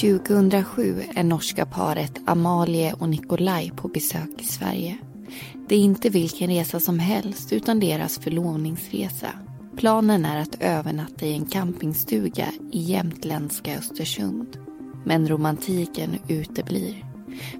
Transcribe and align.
2007 0.00 1.02
är 1.14 1.24
norska 1.24 1.66
paret 1.66 2.12
Amalie 2.26 2.92
och 2.92 3.08
Nikolaj 3.08 3.72
på 3.76 3.88
besök 3.88 4.30
i 4.38 4.44
Sverige. 4.44 4.98
Det 5.68 5.74
är 5.74 5.78
inte 5.78 6.10
vilken 6.10 6.50
resa 6.50 6.80
som 6.80 6.98
helst 6.98 7.52
utan 7.52 7.80
deras 7.80 8.18
förlovningsresa. 8.18 9.28
Planen 9.76 10.24
är 10.24 10.40
att 10.40 10.62
övernatta 10.62 11.26
i 11.26 11.32
en 11.32 11.46
campingstuga 11.46 12.46
i 12.72 12.80
jämtländska 12.80 13.78
Östersund. 13.78 14.58
Men 15.04 15.28
romantiken 15.28 16.10
uteblir. 16.28 17.04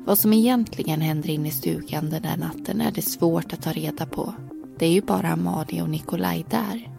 Vad 0.07 0.19
som 0.19 0.33
egentligen 0.33 1.01
händer 1.01 1.31
inne 1.31 1.49
i 1.49 1.53
stugan 1.53 2.11
den 2.11 2.23
där 2.23 2.37
natten 2.37 2.81
är 2.81 2.91
det 2.91 3.03
svårt 3.03 3.53
att 3.53 3.63
ta 3.63 3.73
reda 3.73 4.07
på. 4.07 4.35
Det 4.79 4.87
är 4.87 4.93
ju 4.93 5.03
bara 5.03 5.29
Amalie 5.29 5.83
och 5.83 5.91
Nikolaj 5.91 6.47
där. 6.51 6.91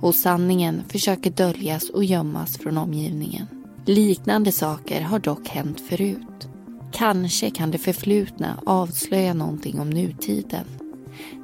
Och 0.00 0.14
sanningen 0.14 0.82
försöker 0.88 1.30
döljas 1.30 1.90
och 1.90 2.04
gömmas 2.04 2.58
från 2.58 2.78
omgivningen. 2.78 3.63
Liknande 3.86 4.52
saker 4.52 5.00
har 5.00 5.18
dock 5.18 5.48
hänt 5.48 5.80
förut. 5.80 6.48
Kanske 6.92 7.50
kan 7.50 7.70
det 7.70 7.78
förflutna 7.78 8.60
avslöja 8.66 9.34
någonting 9.34 9.80
om 9.80 9.90
nutiden. 9.90 10.64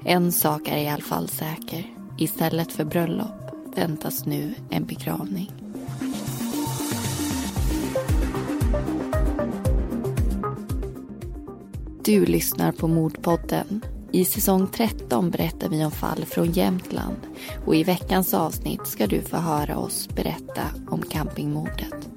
En 0.04 0.32
sak 0.32 0.68
är 0.68 0.76
i 0.76 0.88
alla 0.88 1.02
fall 1.02 1.28
säker. 1.28 1.86
Istället 2.18 2.72
för 2.72 2.84
bröllop 2.84 3.76
väntas 3.76 4.26
nu 4.26 4.54
en 4.70 4.84
begravning. 4.84 5.50
Du 12.04 12.27
lyssnar 12.27 12.72
på 12.72 12.88
Mordpodden. 12.88 13.80
I 14.12 14.24
säsong 14.24 14.66
13 14.66 15.30
berättar 15.30 15.69
vi 15.69 15.84
om 15.84 15.91
fall 15.91 16.25
från 16.25 16.52
Jämtland 16.52 17.16
och 17.66 17.77
i 17.77 17.84
veckans 17.84 18.34
avsnitt 18.34 18.86
ska 18.86 19.06
du 19.06 19.22
få 19.22 19.36
höra 19.36 19.78
oss 19.78 20.08
berätta 20.14 20.62
om 20.88 21.02
campingmordet. 21.02 22.10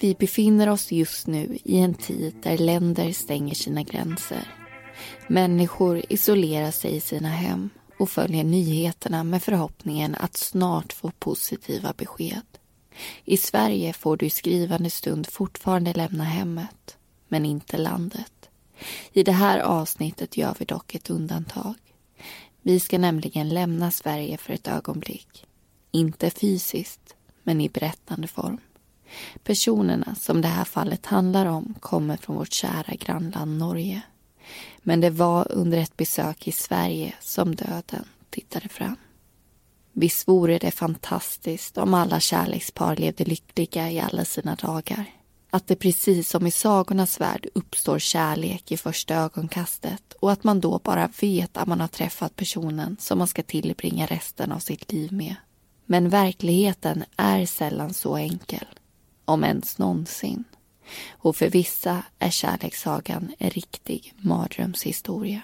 Vi 0.00 0.14
befinner 0.14 0.68
oss 0.68 0.92
just 0.92 1.26
nu 1.26 1.58
i 1.64 1.78
en 1.78 1.94
tid 1.94 2.34
där 2.42 2.58
länder 2.58 3.12
stänger 3.12 3.54
sina 3.54 3.82
gränser. 3.82 4.54
Människor 5.28 6.02
isolerar 6.08 6.70
sig 6.70 6.96
i 6.96 7.00
sina 7.00 7.28
hem 7.28 7.70
och 7.98 8.10
följer 8.10 8.44
nyheterna 8.44 9.24
med 9.24 9.42
förhoppningen 9.42 10.14
att 10.14 10.36
snart 10.36 10.92
få 10.92 11.10
positiva 11.18 11.92
besked. 11.96 12.46
I 13.24 13.36
Sverige 13.36 13.92
får 13.92 14.16
du 14.16 14.26
i 14.26 14.30
skrivande 14.30 14.90
stund 14.90 15.26
fortfarande 15.26 15.92
lämna 15.92 16.24
hemmet, 16.24 16.96
men 17.28 17.44
inte 17.44 17.78
landet. 17.78 18.50
I 19.12 19.22
det 19.22 19.32
här 19.32 19.58
avsnittet 19.58 20.36
gör 20.36 20.54
vi 20.58 20.64
dock 20.64 20.94
ett 20.94 21.10
undantag. 21.10 21.74
Vi 22.62 22.80
ska 22.80 22.98
nämligen 22.98 23.48
lämna 23.48 23.90
Sverige 23.90 24.36
för 24.36 24.52
ett 24.52 24.68
ögonblick. 24.68 25.46
Inte 25.90 26.30
fysiskt, 26.30 27.14
men 27.42 27.60
i 27.60 27.68
berättande 27.68 28.28
form. 28.28 28.58
Personerna 29.44 30.14
som 30.14 30.40
det 30.40 30.48
här 30.48 30.64
fallet 30.64 31.06
handlar 31.06 31.46
om 31.46 31.74
kommer 31.80 32.16
från 32.16 32.36
vårt 32.36 32.52
kära 32.52 32.94
grannland 32.94 33.58
Norge. 33.58 34.02
Men 34.78 35.00
det 35.00 35.10
var 35.10 35.52
under 35.52 35.78
ett 35.78 35.96
besök 35.96 36.48
i 36.48 36.52
Sverige 36.52 37.14
som 37.20 37.54
döden 37.54 38.04
tittade 38.30 38.68
fram. 38.68 38.96
Visst 39.92 40.28
vore 40.28 40.58
det 40.58 40.70
fantastiskt 40.70 41.78
om 41.78 41.94
alla 41.94 42.20
kärlekspar 42.20 42.96
levde 42.96 43.24
lyckliga 43.24 43.90
i 43.90 44.00
alla 44.00 44.24
sina 44.24 44.54
dagar. 44.54 45.04
Att 45.50 45.66
det 45.66 45.76
precis 45.76 46.28
som 46.28 46.46
i 46.46 46.50
sagornas 46.50 47.20
värld 47.20 47.46
uppstår 47.54 47.98
kärlek 47.98 48.72
i 48.72 48.76
första 48.76 49.14
ögonkastet 49.14 50.12
och 50.20 50.32
att 50.32 50.44
man 50.44 50.60
då 50.60 50.80
bara 50.84 51.10
vet 51.20 51.56
att 51.56 51.68
man 51.68 51.80
har 51.80 51.88
träffat 51.88 52.36
personen 52.36 52.96
som 53.00 53.18
man 53.18 53.28
ska 53.28 53.42
tillbringa 53.42 54.06
resten 54.06 54.52
av 54.52 54.58
sitt 54.58 54.92
liv 54.92 55.12
med. 55.12 55.34
Men 55.86 56.08
verkligheten 56.08 57.04
är 57.16 57.46
sällan 57.46 57.94
så 57.94 58.16
enkel 58.16 58.66
om 59.28 59.44
ens 59.44 59.78
någonsin. 59.78 60.44
Och 61.10 61.36
för 61.36 61.50
vissa 61.50 62.02
är 62.18 62.30
kärlekssagan 62.30 63.32
en 63.38 63.50
riktig 63.50 64.14
mardrömshistoria. 64.16 65.40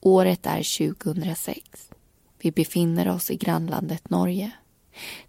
Året 0.00 0.46
är 0.46 0.92
2006. 0.94 1.90
Vi 2.38 2.50
befinner 2.50 3.08
oss 3.08 3.30
i 3.30 3.36
grannlandet 3.36 4.10
Norge. 4.10 4.50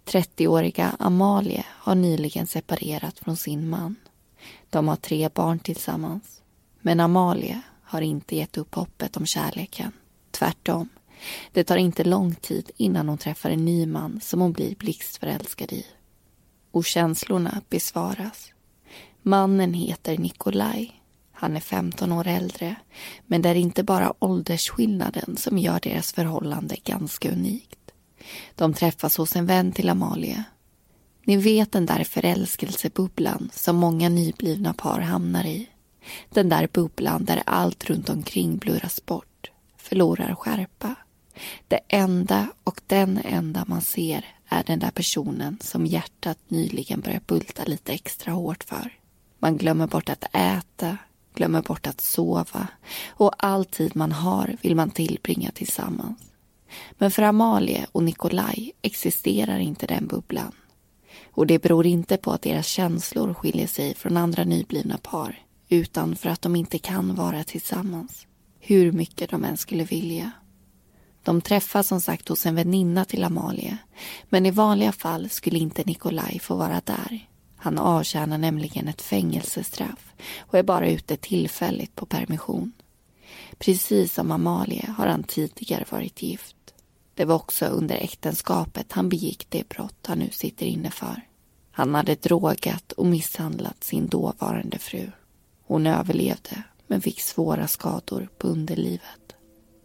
30-åriga 0.04 0.96
Amalie 0.98 1.64
har 1.68 1.94
nyligen 1.94 2.46
separerat 2.46 3.18
från 3.18 3.36
sin 3.36 3.68
man. 3.68 3.96
De 4.70 4.88
har 4.88 4.96
tre 4.96 5.28
barn 5.28 5.58
tillsammans. 5.58 6.42
Men 6.80 7.00
Amalie 7.00 7.60
har 7.82 8.00
inte 8.00 8.36
gett 8.36 8.58
upp 8.58 8.74
hoppet 8.74 9.16
om 9.16 9.26
kärleken. 9.26 9.92
Tvärtom. 10.30 10.88
Det 11.52 11.64
tar 11.64 11.76
inte 11.76 12.04
lång 12.04 12.34
tid 12.34 12.70
innan 12.76 13.08
hon 13.08 13.18
träffar 13.18 13.50
en 13.50 13.64
ny 13.64 13.86
man 13.86 14.20
som 14.20 14.40
hon 14.40 14.52
blir 14.52 14.74
blixtförälskad 14.74 15.72
i 15.72 15.86
och 16.74 16.84
känslorna 16.84 17.60
besvaras. 17.68 18.52
Mannen 19.22 19.74
heter 19.74 20.18
Nikolaj. 20.18 21.00
Han 21.32 21.56
är 21.56 21.60
15 21.60 22.12
år 22.12 22.26
äldre, 22.26 22.74
men 23.26 23.42
det 23.42 23.48
är 23.48 23.54
inte 23.54 23.82
bara 23.82 24.14
åldersskillnaden 24.18 25.36
som 25.36 25.58
gör 25.58 25.80
deras 25.80 26.12
förhållande 26.12 26.76
ganska 26.84 27.30
unikt. 27.30 27.90
De 28.54 28.74
träffas 28.74 29.16
hos 29.16 29.36
en 29.36 29.46
vän 29.46 29.72
till 29.72 29.88
Amalie. 29.88 30.44
Ni 31.24 31.36
vet 31.36 31.72
den 31.72 31.86
där 31.86 32.04
förälskelsebubblan 32.04 33.50
som 33.52 33.76
många 33.76 34.08
nyblivna 34.08 34.74
par 34.74 35.00
hamnar 35.00 35.44
i. 35.44 35.68
Den 36.30 36.48
där 36.48 36.68
bubblan 36.72 37.24
där 37.24 37.42
allt 37.46 37.84
runt 37.84 38.08
omkring 38.08 38.56
blurras 38.56 39.06
bort, 39.06 39.50
förlorar 39.76 40.34
skärpa. 40.34 40.94
Det 41.68 41.80
enda 41.88 42.48
och 42.64 42.80
den 42.86 43.20
enda 43.24 43.64
man 43.68 43.80
ser 43.80 44.24
är 44.54 44.64
den 44.64 44.78
där 44.78 44.90
personen 44.90 45.58
som 45.60 45.86
hjärtat 45.86 46.38
nyligen 46.48 47.00
börjat 47.00 47.26
bulta 47.26 47.64
lite 47.64 47.92
extra 47.92 48.32
hårt 48.32 48.64
för. 48.64 48.92
Man 49.38 49.56
glömmer 49.56 49.86
bort 49.86 50.08
att 50.08 50.24
äta, 50.32 50.98
glömmer 51.34 51.62
bort 51.62 51.86
att 51.86 52.00
sova 52.00 52.68
och 53.08 53.32
all 53.38 53.64
tid 53.64 53.96
man 53.96 54.12
har 54.12 54.56
vill 54.62 54.76
man 54.76 54.90
tillbringa 54.90 55.50
tillsammans. 55.50 56.18
Men 56.98 57.10
för 57.10 57.22
Amalie 57.22 57.86
och 57.92 58.02
Nikolaj 58.02 58.72
existerar 58.82 59.58
inte 59.58 59.86
den 59.86 60.06
bubblan. 60.06 60.52
Och 61.30 61.46
det 61.46 61.62
beror 61.62 61.86
inte 61.86 62.16
på 62.16 62.32
att 62.32 62.42
deras 62.42 62.66
känslor 62.66 63.34
skiljer 63.34 63.66
sig 63.66 63.94
från 63.94 64.16
andra 64.16 64.44
nyblivna 64.44 64.98
par 64.98 65.38
utan 65.68 66.16
för 66.16 66.28
att 66.28 66.42
de 66.42 66.56
inte 66.56 66.78
kan 66.78 67.14
vara 67.14 67.44
tillsammans. 67.44 68.26
Hur 68.60 68.92
mycket 68.92 69.30
de 69.30 69.44
än 69.44 69.56
skulle 69.56 69.84
vilja. 69.84 70.30
De 71.24 71.40
träffas 71.40 71.86
som 71.86 72.00
sagt 72.00 72.28
hos 72.28 72.46
en 72.46 72.54
väninna 72.54 73.04
till 73.04 73.24
Amalie. 73.24 73.78
Men 74.28 74.46
i 74.46 74.50
vanliga 74.50 74.92
fall 74.92 75.28
skulle 75.30 75.58
inte 75.58 75.82
Nikolaj 75.86 76.38
få 76.38 76.54
vara 76.54 76.80
där. 76.84 77.28
Han 77.56 77.78
avtjänar 77.78 78.38
nämligen 78.38 78.88
ett 78.88 79.02
fängelsestraff 79.02 80.12
och 80.38 80.58
är 80.58 80.62
bara 80.62 80.88
ute 80.88 81.16
tillfälligt 81.16 81.94
på 81.94 82.06
permission. 82.06 82.72
Precis 83.58 84.14
som 84.14 84.30
Amalie 84.30 84.94
har 84.98 85.06
han 85.06 85.22
tidigare 85.22 85.84
varit 85.90 86.22
gift. 86.22 86.56
Det 87.14 87.24
var 87.24 87.34
också 87.34 87.66
under 87.66 87.96
äktenskapet 87.96 88.92
han 88.92 89.08
begick 89.08 89.46
det 89.48 89.68
brott 89.68 90.06
han 90.06 90.18
nu 90.18 90.30
sitter 90.30 90.66
inne 90.66 90.90
för. 90.90 91.20
Han 91.70 91.94
hade 91.94 92.14
drogat 92.14 92.92
och 92.92 93.06
misshandlat 93.06 93.84
sin 93.84 94.08
dåvarande 94.08 94.78
fru. 94.78 95.10
Hon 95.66 95.86
överlevde 95.86 96.62
men 96.86 97.00
fick 97.00 97.20
svåra 97.20 97.68
skador 97.68 98.28
på 98.38 98.48
underlivet. 98.48 99.23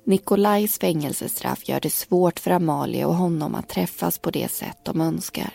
Nikolajs 0.09 0.80
fängelsestraff 0.80 1.70
gör 1.70 1.80
det 1.80 1.90
svårt 1.90 2.39
för 2.39 2.51
Amalie 2.51 3.06
och 3.06 3.16
honom 3.16 3.56
att 3.56 3.69
träffas 3.69 4.19
på 4.19 4.31
det 4.31 4.51
sätt 4.51 4.78
de 4.84 5.01
önskar. 5.01 5.54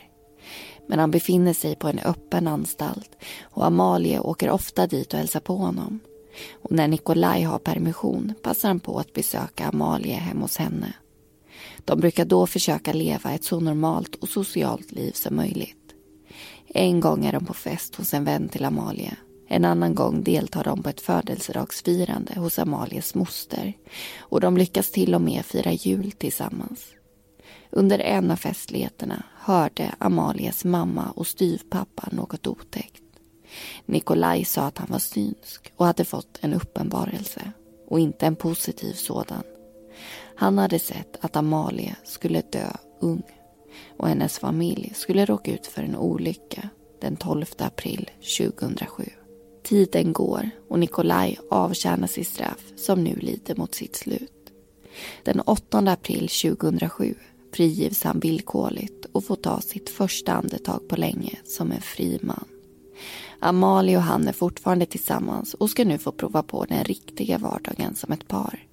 Men 0.88 0.98
han 0.98 1.10
befinner 1.10 1.52
sig 1.52 1.76
på 1.76 1.88
en 1.88 1.98
öppen 1.98 2.48
anstalt 2.48 3.10
och 3.42 3.66
Amalie 3.66 4.20
åker 4.20 4.50
ofta 4.50 4.86
dit 4.86 5.12
och 5.12 5.18
hälsar 5.18 5.40
på 5.40 5.56
honom. 5.56 6.00
Och 6.52 6.72
när 6.72 6.88
Nikolaj 6.88 7.42
har 7.42 7.58
permission 7.58 8.34
passar 8.42 8.68
han 8.68 8.80
på 8.80 8.98
att 8.98 9.12
besöka 9.12 9.68
Amalie 9.68 10.14
hemma 10.14 10.42
hos 10.42 10.56
henne. 10.56 10.92
De 11.84 12.00
brukar 12.00 12.24
då 12.24 12.46
försöka 12.46 12.92
leva 12.92 13.32
ett 13.32 13.44
så 13.44 13.60
normalt 13.60 14.14
och 14.14 14.28
socialt 14.28 14.92
liv 14.92 15.12
som 15.12 15.36
möjligt. 15.36 15.94
En 16.66 17.00
gång 17.00 17.24
är 17.24 17.32
de 17.32 17.46
på 17.46 17.54
fest 17.54 17.94
hos 17.94 18.14
en 18.14 18.24
vän 18.24 18.48
till 18.48 18.64
Amalie 18.64 19.16
en 19.48 19.64
annan 19.64 19.94
gång 19.94 20.22
deltar 20.22 20.64
de 20.64 20.82
på 20.82 20.88
ett 20.88 21.00
födelsedagsfirande 21.00 22.34
hos 22.40 22.58
Amalias 22.58 23.14
moster 23.14 23.72
och 24.18 24.40
de 24.40 24.56
lyckas 24.56 24.90
till 24.90 25.14
och 25.14 25.20
med 25.20 25.44
fira 25.44 25.72
jul 25.72 26.12
tillsammans. 26.12 26.86
Under 27.70 27.98
en 27.98 28.30
av 28.30 28.36
festligheterna 28.36 29.22
hörde 29.36 29.94
Amalias 29.98 30.64
mamma 30.64 31.12
och 31.16 31.26
styvpappa 31.26 32.08
något 32.12 32.46
otäckt. 32.46 33.02
Nikolaj 33.86 34.44
sa 34.44 34.62
att 34.62 34.78
han 34.78 34.88
var 34.90 34.98
synsk 34.98 35.72
och 35.76 35.86
hade 35.86 36.04
fått 36.04 36.38
en 36.40 36.54
uppenbarelse 36.54 37.52
och 37.88 38.00
inte 38.00 38.26
en 38.26 38.36
positiv 38.36 38.92
sådan. 38.92 39.42
Han 40.36 40.58
hade 40.58 40.78
sett 40.78 41.24
att 41.24 41.36
Amalia 41.36 41.96
skulle 42.04 42.40
dö 42.40 42.70
ung 43.00 43.22
och 43.98 44.08
hennes 44.08 44.38
familj 44.38 44.92
skulle 44.94 45.24
råka 45.24 45.52
ut 45.52 45.66
för 45.66 45.82
en 45.82 45.96
olycka 45.96 46.68
den 47.00 47.16
12 47.16 47.44
april 47.58 48.10
2007. 48.38 49.04
Tiden 49.64 50.12
går 50.12 50.50
och 50.68 50.78
Nikolaj 50.78 51.38
avtjänar 51.50 52.06
sitt 52.06 52.28
straff 52.28 52.72
som 52.76 53.04
nu 53.04 53.16
lider 53.16 53.54
mot 53.56 53.74
sitt 53.74 53.96
slut. 53.96 54.52
Den 55.22 55.40
8 55.40 55.78
april 55.78 56.28
2007 56.28 57.14
frigivs 57.54 58.02
han 58.02 58.20
villkorligt 58.20 59.04
och 59.12 59.24
får 59.24 59.36
ta 59.36 59.60
sitt 59.60 59.90
första 59.90 60.32
andetag 60.32 60.88
på 60.88 60.96
länge 60.96 61.38
som 61.44 61.72
en 61.72 61.80
fri 61.80 62.18
man. 62.22 62.44
Amalie 63.38 63.96
och 63.96 64.02
han 64.02 64.28
är 64.28 64.32
fortfarande 64.32 64.86
tillsammans 64.86 65.54
och 65.54 65.70
ska 65.70 65.84
nu 65.84 65.98
få 65.98 66.12
prova 66.12 66.42
på 66.42 66.64
den 66.64 66.84
riktiga 66.84 67.38
vardagen 67.38 67.94
som 67.94 68.12
ett 68.12 68.28
par. 68.28 68.66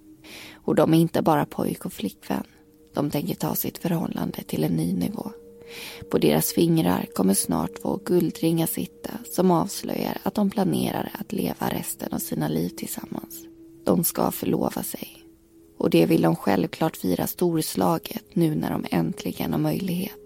Och 0.53 0.75
de 0.75 0.93
är 0.93 0.97
inte 0.97 1.21
bara 1.21 1.45
pojk 1.45 1.85
och 1.85 1.93
flickvän. 1.93 2.43
De 2.93 3.09
tänker 3.09 3.35
ta 3.35 3.55
sitt 3.55 3.77
förhållande 3.77 4.43
till 4.43 4.63
en 4.63 4.73
ny 4.73 4.93
nivå. 4.93 5.31
På 6.11 6.17
deras 6.17 6.53
fingrar 6.53 7.05
kommer 7.15 7.33
snart 7.33 7.81
två 7.81 7.99
guldringar 8.05 8.67
sitta 8.67 9.11
som 9.31 9.51
avslöjar 9.51 10.17
att 10.23 10.35
de 10.35 10.49
planerar 10.49 11.11
att 11.13 11.31
leva 11.31 11.69
resten 11.69 12.13
av 12.13 12.19
sina 12.19 12.47
liv 12.47 12.69
tillsammans. 12.69 13.45
De 13.85 14.03
ska 14.03 14.31
förlova 14.31 14.83
sig. 14.83 15.17
Och 15.77 15.89
det 15.89 16.05
vill 16.05 16.21
de 16.21 16.35
självklart 16.35 16.97
fira 16.97 17.27
storslaget 17.27 18.25
nu 18.33 18.55
när 18.55 18.71
de 18.71 18.85
äntligen 18.91 19.51
har 19.51 19.59
möjlighet. 19.59 20.17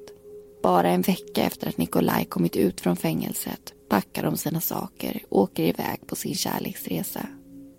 Bara 0.64 0.90
en 0.90 1.02
vecka 1.02 1.44
efter 1.44 1.68
att 1.68 1.78
Nikolaj 1.78 2.26
kommit 2.26 2.56
ut 2.56 2.82
från 2.82 2.96
fängelset 2.96 3.74
packar 3.90 4.24
de 4.24 4.38
sina 4.38 4.62
saker 4.62 5.24
och 5.30 5.42
åker 5.42 5.64
iväg 5.64 6.08
på 6.08 6.16
sin 6.16 6.36
kärleksresa. 6.36 7.28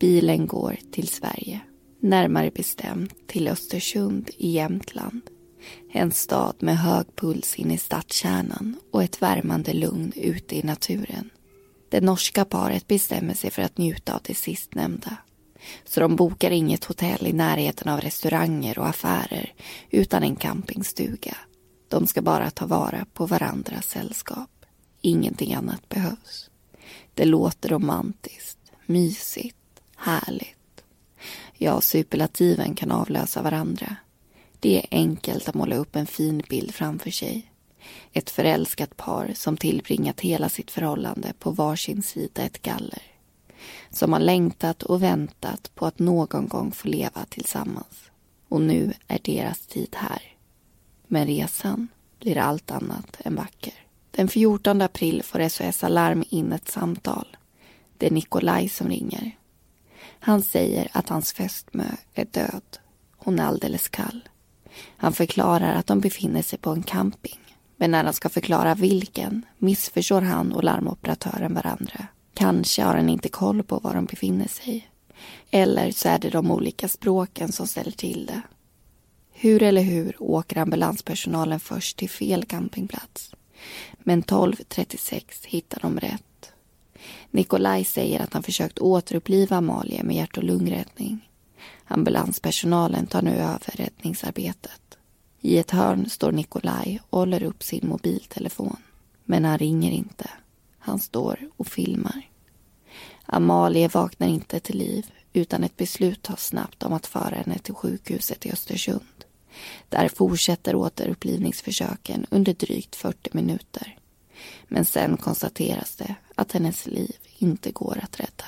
Bilen 0.00 0.46
går 0.46 0.76
till 0.92 1.08
Sverige. 1.08 1.60
Närmare 2.00 2.50
bestämt 2.50 3.26
till 3.26 3.48
Östersund 3.48 4.30
i 4.36 4.50
Jämtland. 4.50 5.20
En 5.92 6.12
stad 6.12 6.54
med 6.58 6.78
hög 6.78 7.06
puls 7.16 7.56
in 7.56 7.70
i 7.70 7.78
stadskärnan 7.78 8.76
och 8.92 9.02
ett 9.02 9.22
värmande 9.22 9.72
lugn 9.72 10.12
ute 10.16 10.56
i 10.56 10.62
naturen. 10.62 11.30
Det 11.88 12.00
norska 12.00 12.44
paret 12.44 12.86
bestämmer 12.86 13.34
sig 13.34 13.50
för 13.50 13.62
att 13.62 13.78
njuta 13.78 14.14
av 14.14 14.20
det 14.24 14.34
sistnämnda. 14.34 15.16
Så 15.84 16.00
de 16.00 16.16
bokar 16.16 16.50
inget 16.50 16.84
hotell 16.84 17.26
i 17.26 17.32
närheten 17.32 17.88
av 17.88 18.00
restauranger 18.00 18.78
och 18.78 18.88
affärer 18.88 19.52
utan 19.90 20.22
en 20.22 20.36
campingstuga. 20.36 21.36
De 21.88 22.06
ska 22.06 22.22
bara 22.22 22.50
ta 22.50 22.66
vara 22.66 23.06
på 23.12 23.26
varandras 23.26 23.88
sällskap. 23.88 24.50
Ingenting 25.00 25.54
annat 25.54 25.88
behövs. 25.88 26.50
Det 27.14 27.24
låter 27.24 27.68
romantiskt, 27.68 28.72
mysigt, 28.86 29.56
härligt. 29.96 30.84
Ja, 31.52 31.80
superlativen 31.80 32.74
kan 32.74 32.90
avlösa 32.90 33.42
varandra. 33.42 33.96
Det 34.60 34.78
är 34.78 34.86
enkelt 34.90 35.48
att 35.48 35.54
måla 35.54 35.76
upp 35.76 35.96
en 35.96 36.06
fin 36.06 36.42
bild 36.48 36.74
framför 36.74 37.10
sig. 37.10 37.52
Ett 38.12 38.30
förälskat 38.30 38.96
par 38.96 39.32
som 39.34 39.56
tillbringat 39.56 40.20
hela 40.20 40.48
sitt 40.48 40.70
förhållande 40.70 41.32
på 41.38 41.50
varsin 41.50 42.02
sida 42.02 42.42
ett 42.42 42.62
galler. 42.62 43.02
Som 43.90 44.12
har 44.12 44.20
längtat 44.20 44.82
och 44.82 45.02
väntat 45.02 45.70
på 45.74 45.86
att 45.86 45.98
någon 45.98 46.48
gång 46.48 46.72
få 46.72 46.88
leva 46.88 47.24
tillsammans. 47.28 48.10
Och 48.48 48.60
nu 48.60 48.92
är 49.08 49.18
deras 49.22 49.66
tid 49.66 49.96
här. 49.98 50.22
Men 51.06 51.26
resan 51.26 51.88
blir 52.20 52.38
allt 52.38 52.70
annat 52.70 53.16
än 53.24 53.34
vacker. 53.34 53.74
Den 54.10 54.28
14 54.28 54.82
april 54.82 55.22
får 55.22 55.48
SOS 55.48 55.84
Alarm 55.84 56.24
in 56.28 56.52
ett 56.52 56.68
samtal. 56.68 57.36
Det 57.98 58.06
är 58.06 58.10
Nikolaj 58.10 58.68
som 58.68 58.88
ringer. 58.88 59.36
Han 60.20 60.42
säger 60.42 60.88
att 60.92 61.08
hans 61.08 61.32
fästmö 61.32 61.84
är 62.14 62.24
död. 62.24 62.78
Hon 63.16 63.38
är 63.38 63.44
alldeles 63.44 63.88
kall. 63.88 64.28
Han 64.96 65.12
förklarar 65.12 65.74
att 65.74 65.86
de 65.86 66.00
befinner 66.00 66.42
sig 66.42 66.58
på 66.58 66.70
en 66.70 66.82
camping. 66.82 67.38
Men 67.76 67.90
när 67.90 68.04
han 68.04 68.12
ska 68.12 68.28
förklara 68.28 68.74
vilken 68.74 69.42
missförstår 69.58 70.20
han 70.20 70.52
och 70.52 70.64
larmoperatören 70.64 71.54
varandra. 71.54 72.06
Kanske 72.34 72.82
har 72.82 72.94
han 72.94 73.08
inte 73.08 73.28
koll 73.28 73.62
på 73.62 73.78
var 73.78 73.94
de 73.94 74.04
befinner 74.04 74.48
sig. 74.48 74.88
Eller 75.50 75.90
så 75.90 76.08
är 76.08 76.18
det 76.18 76.30
de 76.30 76.50
olika 76.50 76.88
språken 76.88 77.52
som 77.52 77.66
ställer 77.66 77.90
till 77.90 78.26
det. 78.26 78.42
Hur 79.32 79.62
eller 79.62 79.82
hur 79.82 80.22
åker 80.22 80.58
ambulanspersonalen 80.58 81.60
först 81.60 81.96
till 81.96 82.10
fel 82.10 82.44
campingplats. 82.44 83.34
Men 83.98 84.22
12.36 84.22 85.22
hittar 85.46 85.80
de 85.80 86.00
rätt. 86.00 86.52
Nikolaj 87.30 87.84
säger 87.84 88.20
att 88.20 88.32
han 88.32 88.42
försökt 88.42 88.78
återuppliva 88.78 89.56
Amalie 89.56 90.02
med 90.02 90.16
hjärt 90.16 90.36
och 90.36 90.44
lungräddning. 90.44 91.25
Ambulanspersonalen 91.88 93.06
tar 93.06 93.22
nu 93.22 93.30
över 93.30 93.72
räddningsarbetet. 93.76 94.98
I 95.40 95.58
ett 95.58 95.70
hörn 95.70 96.10
står 96.10 96.32
Nikolaj 96.32 97.00
och 97.10 97.18
håller 97.18 97.42
upp 97.42 97.62
sin 97.62 97.88
mobiltelefon. 97.88 98.76
Men 99.24 99.44
han 99.44 99.58
ringer 99.58 99.90
inte. 99.90 100.30
Han 100.78 100.98
står 100.98 101.50
och 101.56 101.66
filmar. 101.66 102.30
Amalie 103.26 103.88
vaknar 103.88 104.28
inte 104.28 104.60
till 104.60 104.78
liv 104.78 105.10
utan 105.32 105.64
ett 105.64 105.76
beslut 105.76 106.22
tas 106.22 106.46
snabbt 106.46 106.82
om 106.82 106.92
att 106.92 107.06
föra 107.06 107.34
henne 107.34 107.58
till 107.58 107.74
sjukhuset 107.74 108.46
i 108.46 108.52
Östersund. 108.52 109.24
Där 109.88 110.08
fortsätter 110.08 110.74
återupplivningsförsöken 110.74 112.26
under 112.30 112.54
drygt 112.54 112.96
40 112.96 113.30
minuter. 113.32 113.98
Men 114.68 114.84
sen 114.84 115.16
konstateras 115.16 115.96
det 115.96 116.14
att 116.34 116.52
hennes 116.52 116.86
liv 116.86 117.16
inte 117.38 117.70
går 117.70 117.98
att 118.02 118.20
rädda. 118.20 118.44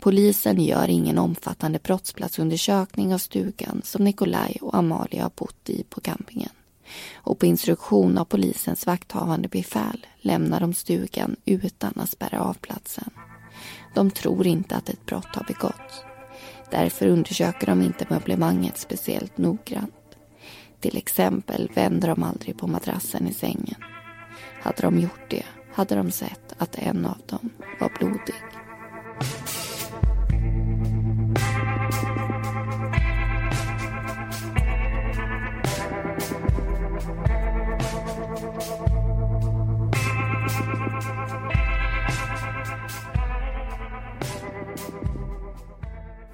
Polisen 0.00 0.60
gör 0.60 0.88
ingen 0.90 1.18
omfattande 1.18 1.78
brottsplatsundersökning 1.78 3.14
av 3.14 3.18
stugan 3.18 3.80
som 3.84 4.04
Nikolaj 4.04 4.58
och 4.60 4.74
Amalia 4.74 5.22
har 5.22 5.32
bott 5.36 5.70
i 5.70 5.84
på 5.90 6.00
campingen. 6.00 6.50
Och 7.14 7.38
på 7.38 7.46
instruktion 7.46 8.18
av 8.18 8.24
polisens 8.24 8.86
vakthavande 8.86 9.48
befäl 9.48 10.06
lämnar 10.20 10.60
de 10.60 10.74
stugan 10.74 11.36
utan 11.44 11.92
att 11.96 12.10
spärra 12.10 12.40
av 12.40 12.54
platsen. 12.54 13.10
De 13.94 14.10
tror 14.10 14.46
inte 14.46 14.76
att 14.76 14.88
ett 14.88 15.06
brott 15.06 15.36
har 15.36 15.44
begåtts. 15.44 16.02
Därför 16.70 17.06
undersöker 17.06 17.66
de 17.66 17.82
inte 17.82 18.06
möblemanget 18.10 18.78
speciellt 18.78 19.38
noggrant. 19.38 19.94
Till 20.80 20.96
exempel 20.96 21.70
vänder 21.74 22.08
de 22.08 22.22
aldrig 22.22 22.58
på 22.58 22.66
madrassen 22.66 23.28
i 23.28 23.32
sängen. 23.32 23.82
Hade 24.62 24.82
de 24.82 24.98
gjort 25.00 25.30
det 25.30 25.44
hade 25.72 25.94
de 25.94 26.10
sett 26.10 26.54
att 26.58 26.74
en 26.78 27.06
av 27.06 27.18
dem 27.26 27.50
var 27.80 27.92
blodig. 27.98 28.34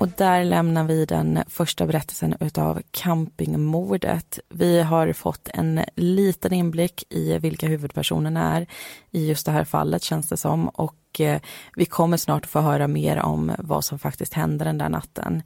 Och 0.05 0.11
där 0.17 0.45
lämnar 0.45 0.85
vi 0.85 1.05
den 1.05 1.45
första 1.47 1.87
berättelsen 1.87 2.35
utav 2.41 2.83
campingmordet. 2.91 4.39
Vi 4.49 4.83
har 4.83 5.13
fått 5.13 5.49
en 5.55 5.81
liten 5.95 6.53
inblick 6.53 7.05
i 7.11 7.39
vilka 7.39 7.67
huvudpersonerna 7.67 8.57
är 8.57 8.67
i 9.11 9.29
just 9.29 9.47
det 9.47 9.53
här 9.53 9.65
fallet 9.65 10.03
känns 10.03 10.29
det 10.29 10.37
som 10.37 10.69
och 10.69 11.21
eh, 11.21 11.41
vi 11.77 11.85
kommer 11.85 12.17
snart 12.17 12.47
få 12.47 12.61
höra 12.61 12.89
mer 12.89 13.19
om 13.19 13.53
vad 13.59 13.85
som 13.85 13.99
faktiskt 13.99 14.35
hände 14.35 14.65
den 14.65 14.79
där 14.79 14.89
natten. 14.89 15.43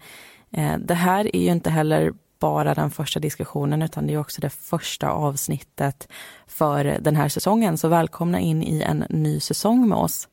Eh, 0.50 0.78
det 0.78 0.94
här 0.94 1.36
är 1.36 1.40
ju 1.40 1.52
inte 1.52 1.70
heller 1.70 2.12
bara 2.38 2.74
den 2.74 2.90
första 2.90 3.20
diskussionen 3.20 3.82
utan 3.82 4.06
det 4.06 4.14
är 4.14 4.18
också 4.18 4.40
det 4.40 4.50
första 4.50 5.10
avsnittet 5.10 6.08
för 6.46 6.98
den 7.00 7.16
här 7.16 7.28
säsongen. 7.28 7.78
Så 7.78 7.88
välkomna 7.88 8.40
in 8.40 8.62
i 8.62 8.82
en 8.82 9.04
ny 9.08 9.40
säsong 9.40 9.88
med 9.88 9.98
oss. 9.98 10.28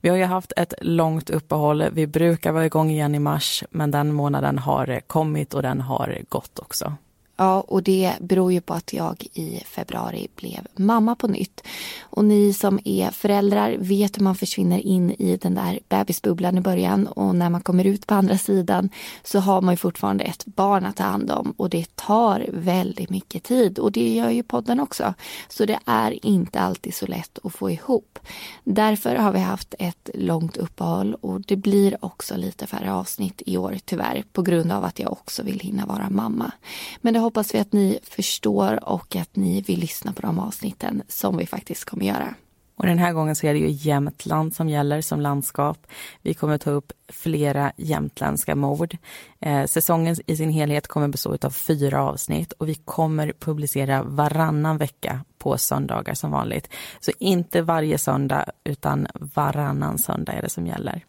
Vi 0.00 0.08
har 0.08 0.16
ju 0.16 0.24
haft 0.24 0.52
ett 0.56 0.74
långt 0.80 1.30
uppehåll. 1.30 1.84
Vi 1.92 2.06
brukar 2.06 2.52
vara 2.52 2.66
igång 2.66 2.90
igen 2.90 3.14
i 3.14 3.18
mars 3.18 3.64
men 3.70 3.90
den 3.90 4.12
månaden 4.12 4.58
har 4.58 5.00
kommit 5.06 5.54
och 5.54 5.62
den 5.62 5.80
har 5.80 6.18
gått 6.28 6.58
också. 6.58 6.96
Ja, 7.40 7.60
och 7.60 7.82
det 7.82 8.12
beror 8.20 8.52
ju 8.52 8.60
på 8.60 8.74
att 8.74 8.92
jag 8.92 9.26
i 9.32 9.62
februari 9.66 10.28
blev 10.36 10.66
mamma 10.76 11.14
på 11.14 11.28
nytt. 11.28 11.62
Och 12.00 12.24
ni 12.24 12.52
som 12.52 12.80
är 12.84 13.10
föräldrar 13.10 13.76
vet 13.78 14.18
hur 14.18 14.22
man 14.22 14.34
försvinner 14.34 14.78
in 14.78 15.10
i 15.10 15.36
den 15.36 15.54
där 15.54 15.80
bebisbubblan 15.88 16.58
i 16.58 16.60
början 16.60 17.06
och 17.06 17.34
när 17.34 17.50
man 17.50 17.60
kommer 17.60 17.84
ut 17.84 18.06
på 18.06 18.14
andra 18.14 18.38
sidan 18.38 18.88
så 19.22 19.38
har 19.38 19.60
man 19.60 19.72
ju 19.72 19.76
fortfarande 19.76 20.24
ett 20.24 20.46
barn 20.46 20.86
att 20.86 20.96
ta 20.96 21.04
hand 21.04 21.30
om 21.30 21.54
och 21.56 21.70
det 21.70 21.96
tar 21.96 22.46
väldigt 22.52 23.10
mycket 23.10 23.42
tid 23.42 23.78
och 23.78 23.92
det 23.92 24.14
gör 24.14 24.30
ju 24.30 24.42
podden 24.42 24.80
också. 24.80 25.14
Så 25.48 25.64
det 25.64 25.78
är 25.84 26.26
inte 26.26 26.60
alltid 26.60 26.94
så 26.94 27.06
lätt 27.06 27.38
att 27.42 27.54
få 27.54 27.70
ihop. 27.70 28.18
Därför 28.64 29.16
har 29.16 29.32
vi 29.32 29.38
haft 29.38 29.74
ett 29.78 30.10
långt 30.14 30.56
uppehåll 30.56 31.14
och 31.14 31.40
det 31.40 31.56
blir 31.56 32.04
också 32.04 32.36
lite 32.36 32.66
färre 32.66 32.92
avsnitt 32.92 33.42
i 33.46 33.56
år 33.56 33.78
tyvärr 33.84 34.24
på 34.32 34.42
grund 34.42 34.72
av 34.72 34.84
att 34.84 34.98
jag 34.98 35.12
också 35.12 35.42
vill 35.42 35.60
hinna 35.60 35.86
vara 35.86 36.10
mamma. 36.10 36.52
Men 37.00 37.14
det 37.14 37.29
hoppas 37.30 37.54
vi 37.54 37.58
att 37.58 37.72
ni 37.72 37.98
förstår 38.02 38.88
och 38.88 39.16
att 39.16 39.36
ni 39.36 39.60
vill 39.60 39.80
lyssna 39.80 40.12
på 40.12 40.22
de 40.22 40.38
avsnitten 40.38 41.02
som 41.08 41.36
vi 41.36 41.46
faktiskt 41.46 41.84
kommer 41.84 42.06
göra. 42.06 42.34
Och 42.76 42.86
den 42.86 42.98
här 42.98 43.12
gången 43.12 43.36
så 43.36 43.46
är 43.46 43.52
det 43.52 43.58
ju 43.58 43.70
Jämtland 43.70 44.54
som 44.54 44.68
gäller 44.68 45.00
som 45.00 45.20
landskap. 45.20 45.86
Vi 46.22 46.34
kommer 46.34 46.58
ta 46.58 46.70
upp 46.70 46.92
flera 47.08 47.72
jämtländska 47.76 48.54
mord. 48.54 48.96
Eh, 49.40 49.64
säsongen 49.66 50.16
i 50.26 50.36
sin 50.36 50.50
helhet 50.50 50.86
kommer 50.86 51.08
bestå 51.08 51.36
av 51.42 51.50
fyra 51.50 52.02
avsnitt 52.02 52.52
och 52.52 52.68
vi 52.68 52.74
kommer 52.74 53.32
publicera 53.32 54.02
varannan 54.02 54.78
vecka 54.78 55.24
på 55.38 55.58
söndagar 55.58 56.14
som 56.14 56.30
vanligt. 56.30 56.68
Så 57.00 57.12
inte 57.18 57.62
varje 57.62 57.98
söndag 57.98 58.44
utan 58.64 59.06
varannan 59.14 59.98
söndag 59.98 60.32
är 60.32 60.42
det 60.42 60.50
som 60.50 60.66
gäller. 60.66 61.04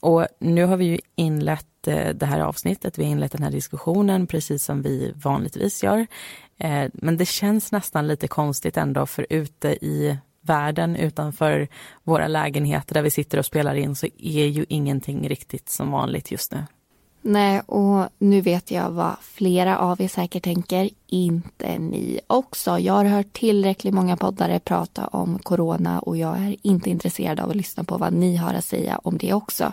Och 0.00 0.26
nu 0.38 0.64
har 0.64 0.76
vi 0.76 0.84
ju 0.84 0.98
inlett 1.14 1.88
eh, 1.88 2.08
det 2.14 2.26
här 2.26 2.40
avsnittet, 2.40 2.98
vi 2.98 3.04
har 3.04 3.10
inlett 3.10 3.32
den 3.32 3.42
här 3.42 3.50
diskussionen 3.50 4.26
precis 4.26 4.64
som 4.64 4.82
vi 4.82 5.12
vanligtvis 5.16 5.82
gör. 5.82 6.06
Eh, 6.58 6.84
men 6.92 7.16
det 7.16 7.26
känns 7.26 7.72
nästan 7.72 8.06
lite 8.06 8.28
konstigt 8.28 8.76
ändå 8.76 9.06
för 9.06 9.26
ute 9.30 9.68
i 9.68 10.18
världen 10.42 10.96
utanför 10.96 11.68
våra 12.04 12.28
lägenheter 12.28 12.94
där 12.94 13.02
vi 13.02 13.10
sitter 13.10 13.38
och 13.38 13.46
spelar 13.46 13.74
in 13.74 13.94
så 13.94 14.06
är 14.18 14.46
ju 14.46 14.66
ingenting 14.68 15.28
riktigt 15.28 15.68
som 15.68 15.90
vanligt 15.90 16.30
just 16.30 16.52
nu. 16.52 16.64
Nej, 17.22 17.60
och 17.60 18.08
nu 18.18 18.40
vet 18.40 18.70
jag 18.70 18.90
vad 18.90 19.16
flera 19.22 19.78
av 19.78 20.00
er 20.00 20.08
säkert 20.08 20.44
tänker. 20.44 20.90
Inte 21.12 21.78
ni 21.78 22.20
också. 22.26 22.78
Jag 22.78 22.92
har 22.92 23.04
hört 23.04 23.32
tillräckligt 23.32 23.94
många 23.94 24.16
poddare 24.16 24.58
prata 24.58 25.06
om 25.06 25.38
corona 25.38 26.00
och 26.00 26.16
jag 26.16 26.38
är 26.38 26.56
inte 26.62 26.90
intresserad 26.90 27.40
av 27.40 27.50
att 27.50 27.56
lyssna 27.56 27.84
på 27.84 27.98
vad 27.98 28.12
ni 28.12 28.36
har 28.36 28.54
att 28.54 28.64
säga 28.64 29.00
om 29.04 29.18
det 29.18 29.32
också. 29.32 29.72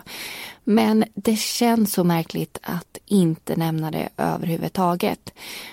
Men 0.64 1.04
det 1.14 1.38
känns 1.38 1.92
så 1.92 2.04
märkligt 2.04 2.58
att 2.62 2.98
inte 3.06 3.56
nämna 3.56 3.90
det 3.90 4.08
överhuvudtaget. 4.16 5.32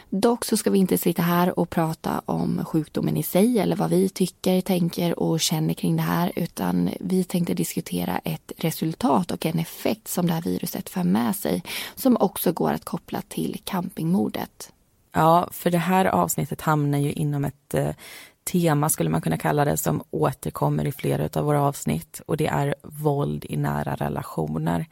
Dock 0.10 0.45
så 0.45 0.57
ska 0.57 0.69
vi 0.69 0.79
inte 0.79 0.98
sitta 0.98 1.22
här 1.22 1.60
och 1.60 1.69
prata 1.69 2.22
om 2.25 2.65
sjukdomen 2.65 3.17
i 3.17 3.24
sig 3.24 3.60
eller 3.60 3.75
vad 3.75 3.89
vi 3.89 4.10
tycker, 4.10 4.62
tänker 4.62 5.19
och 5.19 5.39
känner 5.39 5.74
kring 5.74 5.95
det 5.95 6.01
här 6.01 6.31
utan 6.36 6.89
vi 7.00 7.24
tänkte 7.24 7.53
diskutera 7.53 8.17
ett 8.17 8.51
resultat 8.57 9.31
och 9.31 9.45
en 9.45 9.60
effekt 9.60 10.07
som 10.07 10.27
det 10.27 10.34
här 10.34 10.41
viruset 10.41 10.89
för 10.89 11.03
med 11.03 11.36
sig 11.36 11.63
som 11.95 12.17
också 12.19 12.51
går 12.51 12.74
att 12.74 12.86
koppla 12.86 13.22
till 13.22 13.62
campingmordet. 13.63 14.72
Ja, 15.17 15.50
för 15.51 15.72
det 15.72 15.77
här 15.77 16.05
avsnittet 16.05 16.62
hamnar 16.62 16.98
ju 16.98 17.12
inom 17.12 17.45
ett 17.45 17.74
eh, 17.74 17.89
tema 18.51 18.89
skulle 18.89 19.10
man 19.10 19.22
kunna 19.22 19.38
kalla 19.38 19.65
det 19.65 19.77
som 19.77 20.03
återkommer 20.12 20.86
i 20.86 20.91
flera 20.91 21.39
av 21.39 21.45
våra 21.45 21.62
avsnitt 21.62 22.22
och 22.25 22.38
det 22.38 22.48
är 22.48 22.75
våld 22.84 23.45
i 23.50 23.57
nära 23.57 23.95
relationer. 23.95 24.86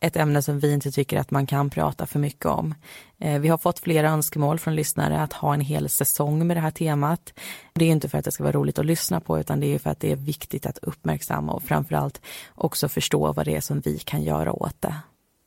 Ett 0.00 0.16
ämne 0.16 0.42
som 0.42 0.58
vi 0.58 0.72
inte 0.72 0.90
tycker 0.90 1.18
att 1.18 1.30
man 1.30 1.46
kan 1.46 1.70
prata 1.70 2.06
för 2.06 2.18
mycket 2.18 2.46
om. 2.46 2.74
Eh, 3.20 3.40
vi 3.40 3.48
har 3.48 3.58
fått 3.58 3.78
flera 3.78 4.10
önskemål 4.10 4.58
från 4.58 4.74
lyssnare 4.74 5.20
att 5.20 5.32
ha 5.32 5.54
en 5.54 5.60
hel 5.60 5.88
säsong 5.88 6.46
med 6.46 6.56
det 6.56 6.60
här 6.60 6.70
temat. 6.70 7.32
Det 7.72 7.84
är 7.84 7.90
inte 7.90 8.08
för 8.08 8.18
att 8.18 8.24
det 8.24 8.32
ska 8.32 8.44
vara 8.44 8.56
roligt 8.56 8.78
att 8.78 8.86
lyssna 8.86 9.20
på 9.20 9.38
utan 9.38 9.60
det 9.60 9.74
är 9.74 9.78
för 9.78 9.90
att 9.90 10.00
det 10.00 10.12
är 10.12 10.16
viktigt 10.16 10.66
att 10.66 10.78
uppmärksamma 10.78 11.52
och 11.52 11.62
framförallt 11.62 12.20
också 12.54 12.88
förstå 12.88 13.32
vad 13.32 13.46
det 13.46 13.56
är 13.56 13.60
som 13.60 13.80
vi 13.80 13.98
kan 13.98 14.22
göra 14.22 14.52
åt 14.52 14.76
det. 14.80 14.94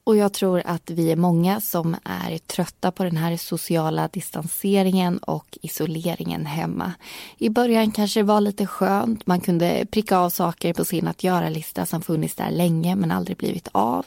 Och 0.05 0.17
jag 0.17 0.33
tror 0.33 0.61
att 0.65 0.89
vi 0.89 1.11
är 1.11 1.15
många 1.15 1.61
som 1.61 1.95
är 2.03 2.37
trötta 2.37 2.91
på 2.91 3.03
den 3.03 3.17
här 3.17 3.37
sociala 3.37 4.07
distanseringen 4.07 5.17
och 5.17 5.57
isoleringen 5.61 6.45
hemma. 6.45 6.93
I 7.37 7.49
början 7.49 7.91
kanske 7.91 8.19
det 8.19 8.23
var 8.23 8.41
lite 8.41 8.65
skönt. 8.65 9.27
Man 9.27 9.41
kunde 9.41 9.85
pricka 9.91 10.17
av 10.17 10.29
saker 10.29 10.73
på 10.73 10.85
sin 10.85 11.07
att 11.07 11.23
göra-lista 11.23 11.85
som 11.85 12.01
funnits 12.01 12.35
där 12.35 12.51
länge 12.51 12.95
men 12.95 13.11
aldrig 13.11 13.37
blivit 13.37 13.67
av. 13.71 14.05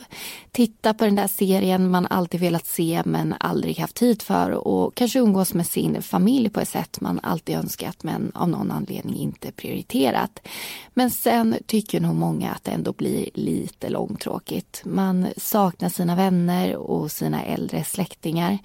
Titta 0.51 0.95
på 0.95 1.05
den 1.05 1.15
där 1.15 1.29
serien 1.29 1.91
man 1.91 2.07
alltid 2.07 2.41
velat 2.41 2.67
se 2.67 3.03
men 3.05 3.35
aldrig 3.41 3.79
haft 3.79 3.97
tid 3.97 4.23
för 4.23 4.51
och 4.51 4.95
kanske 4.95 5.19
umgås 5.19 5.55
med 5.55 5.67
sin 5.67 6.03
familj 6.03 6.51
på 6.51 6.61
ett 6.61 6.69
sätt 6.69 7.01
man 7.01 7.21
alltid 7.23 7.57
önskat 7.57 8.03
men 8.03 8.33
av 8.35 8.49
någon 8.49 8.71
anledning 8.71 9.17
inte 9.17 9.53
prioriterat. 9.53 10.41
Men 10.95 11.11
sen 11.11 11.57
tycker 11.67 12.01
nog 12.01 12.15
många 12.15 12.51
att 12.51 12.65
det 12.65 12.71
ändå 12.71 12.93
blir 12.93 13.29
lite 13.35 13.89
långtråkigt. 13.89 14.83
Man 14.85 15.27
saknar 15.37 15.86
saknar 15.87 16.05
sina 16.05 16.15
vänner 16.15 16.77
och 16.77 17.11
sina 17.11 17.45
äldre 17.45 17.85
släktingar. 17.85 18.59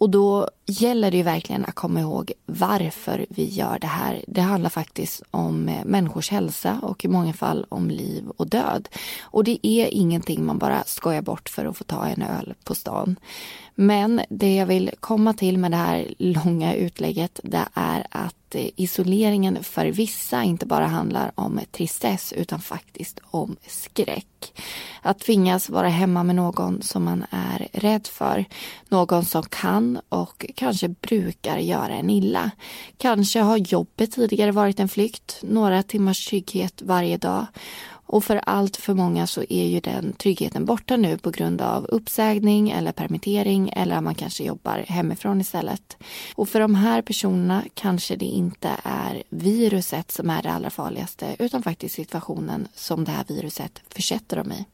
Och 0.00 0.10
då 0.10 0.48
gäller 0.66 1.10
det 1.10 1.16
ju 1.16 1.22
verkligen 1.22 1.64
att 1.64 1.74
komma 1.74 2.00
ihåg 2.00 2.32
varför 2.46 3.26
vi 3.28 3.44
gör 3.44 3.78
det 3.78 3.86
här. 3.86 4.24
Det 4.26 4.40
handlar 4.40 4.70
faktiskt 4.70 5.22
om 5.30 5.68
eh, 5.68 5.84
människors 5.84 6.30
hälsa 6.30 6.80
och 6.82 7.04
i 7.04 7.08
många 7.08 7.32
fall 7.32 7.66
om 7.68 7.90
liv 7.90 8.28
och 8.36 8.48
död. 8.48 8.88
Och 9.20 9.44
det 9.44 9.66
är 9.66 9.86
ingenting 9.86 10.44
man 10.44 10.58
bara 10.58 10.84
skojar 10.84 11.22
bort 11.22 11.48
för 11.48 11.64
att 11.64 11.76
få 11.76 11.84
ta 11.84 12.06
en 12.06 12.22
öl 12.22 12.54
på 12.64 12.74
stan. 12.74 13.16
Men 13.74 14.20
det 14.30 14.54
jag 14.54 14.66
vill 14.66 14.90
komma 15.00 15.34
till 15.34 15.58
med 15.58 15.70
det 15.70 15.76
här 15.76 16.14
långa 16.18 16.74
utlägget 16.74 17.40
det 17.42 17.64
är 17.74 18.06
att 18.10 18.54
eh, 18.54 18.66
isoleringen 18.76 19.64
för 19.64 19.86
vissa 19.86 20.42
inte 20.42 20.66
bara 20.66 20.86
handlar 20.86 21.32
om 21.34 21.60
tristess 21.72 22.32
utan 22.32 22.60
faktiskt 22.60 23.20
om 23.24 23.56
skräck. 23.66 24.62
Att 25.02 25.18
tvingas 25.18 25.70
vara 25.70 25.88
hemma 25.88 26.24
med 26.24 26.36
någon 26.36 26.82
som 26.82 27.04
man 27.04 27.24
är 27.30 27.68
rädd 27.72 28.06
för. 28.06 28.44
Någon 28.88 29.24
som 29.24 29.42
kan 29.42 29.87
och 30.08 30.46
kanske 30.54 30.88
brukar 30.88 31.58
göra 31.58 31.94
en 31.94 32.10
illa. 32.10 32.50
Kanske 32.96 33.40
har 33.40 33.56
jobbet 33.56 34.12
tidigare 34.12 34.52
varit 34.52 34.80
en 34.80 34.88
flykt, 34.88 35.38
några 35.42 35.82
timmars 35.82 36.26
trygghet 36.26 36.82
varje 36.82 37.16
dag 37.16 37.46
och 38.08 38.24
för 38.24 38.36
allt 38.36 38.76
för 38.76 38.94
många 38.94 39.26
så 39.26 39.44
är 39.48 39.66
ju 39.66 39.80
den 39.80 40.12
tryggheten 40.12 40.64
borta 40.64 40.96
nu 40.96 41.18
på 41.18 41.30
grund 41.30 41.60
av 41.60 41.84
uppsägning 41.84 42.70
eller 42.70 42.92
permittering 42.92 43.72
eller 43.76 43.96
att 43.96 44.02
man 44.02 44.14
kanske 44.14 44.44
jobbar 44.44 44.84
hemifrån 44.88 45.40
istället. 45.40 45.96
Och 46.34 46.48
för 46.48 46.60
de 46.60 46.74
här 46.74 47.02
personerna 47.02 47.64
kanske 47.74 48.16
det 48.16 48.24
inte 48.24 48.70
är 48.82 49.22
viruset 49.28 50.10
som 50.10 50.30
är 50.30 50.42
det 50.42 50.52
allra 50.52 50.70
farligaste 50.70 51.36
utan 51.38 51.62
faktiskt 51.62 51.94
situationen 51.94 52.68
som 52.74 53.04
det 53.04 53.12
här 53.12 53.24
viruset 53.28 53.82
försätter 53.88 54.36
dem 54.36 54.52
i. 54.52 54.64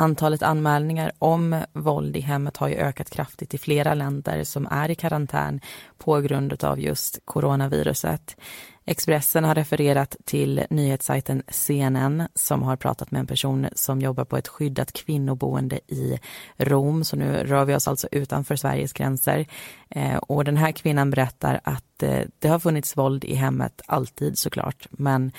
Antalet 0.00 0.42
anmälningar 0.42 1.12
om 1.18 1.64
våld 1.72 2.16
i 2.16 2.20
hemmet 2.20 2.56
har 2.56 2.68
ju 2.68 2.74
ökat 2.74 3.10
kraftigt 3.10 3.54
i 3.54 3.58
flera 3.58 3.94
länder 3.94 4.44
som 4.44 4.66
är 4.70 4.90
i 4.90 4.94
karantän 4.94 5.60
på 5.98 6.20
grund 6.20 6.64
av 6.64 6.80
just 6.80 7.18
coronaviruset. 7.24 8.36
Expressen 8.84 9.44
har 9.44 9.54
refererat 9.54 10.16
till 10.24 10.64
nyhetssajten 10.70 11.42
CNN 11.48 12.28
som 12.34 12.62
har 12.62 12.76
pratat 12.76 13.10
med 13.10 13.20
en 13.20 13.26
person 13.26 13.66
som 13.74 14.00
jobbar 14.00 14.24
på 14.24 14.36
ett 14.36 14.48
skyddat 14.48 14.92
kvinnoboende 14.92 15.80
i 15.86 16.18
Rom. 16.56 17.04
Så 17.04 17.16
nu 17.16 17.32
rör 17.32 17.64
vi 17.64 17.74
oss 17.74 17.88
alltså 17.88 18.08
utanför 18.12 18.56
Sveriges 18.56 18.92
gränser. 18.92 19.46
Eh, 19.90 20.16
och 20.16 20.44
den 20.44 20.56
här 20.56 20.72
kvinnan 20.72 21.10
berättar 21.10 21.60
att 21.64 22.02
eh, 22.02 22.20
det 22.38 22.48
har 22.48 22.58
funnits 22.58 22.96
våld 22.96 23.24
i 23.24 23.34
hemmet 23.34 23.82
alltid 23.86 24.38
såklart, 24.38 24.86
men 24.90 25.32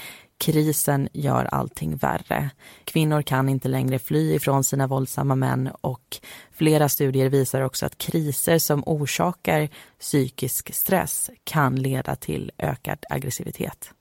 Krisen 0.43 1.09
gör 1.13 1.45
allting 1.45 1.95
värre. 1.95 2.49
Kvinnor 2.83 3.21
kan 3.21 3.49
inte 3.49 3.67
längre 3.67 3.99
fly 3.99 4.33
ifrån 4.35 4.63
sina 4.63 4.87
våldsamma 4.87 5.35
män 5.35 5.69
och 5.81 6.17
flera 6.51 6.89
studier 6.89 7.29
visar 7.29 7.61
också 7.61 7.85
att 7.85 7.97
kriser 7.97 8.57
som 8.57 8.83
orsakar 8.85 9.69
psykisk 9.99 10.73
stress 10.73 11.29
kan 11.43 11.75
leda 11.75 12.15
till 12.15 12.51
ökad 12.57 13.05
aggressivitet. 13.09 13.93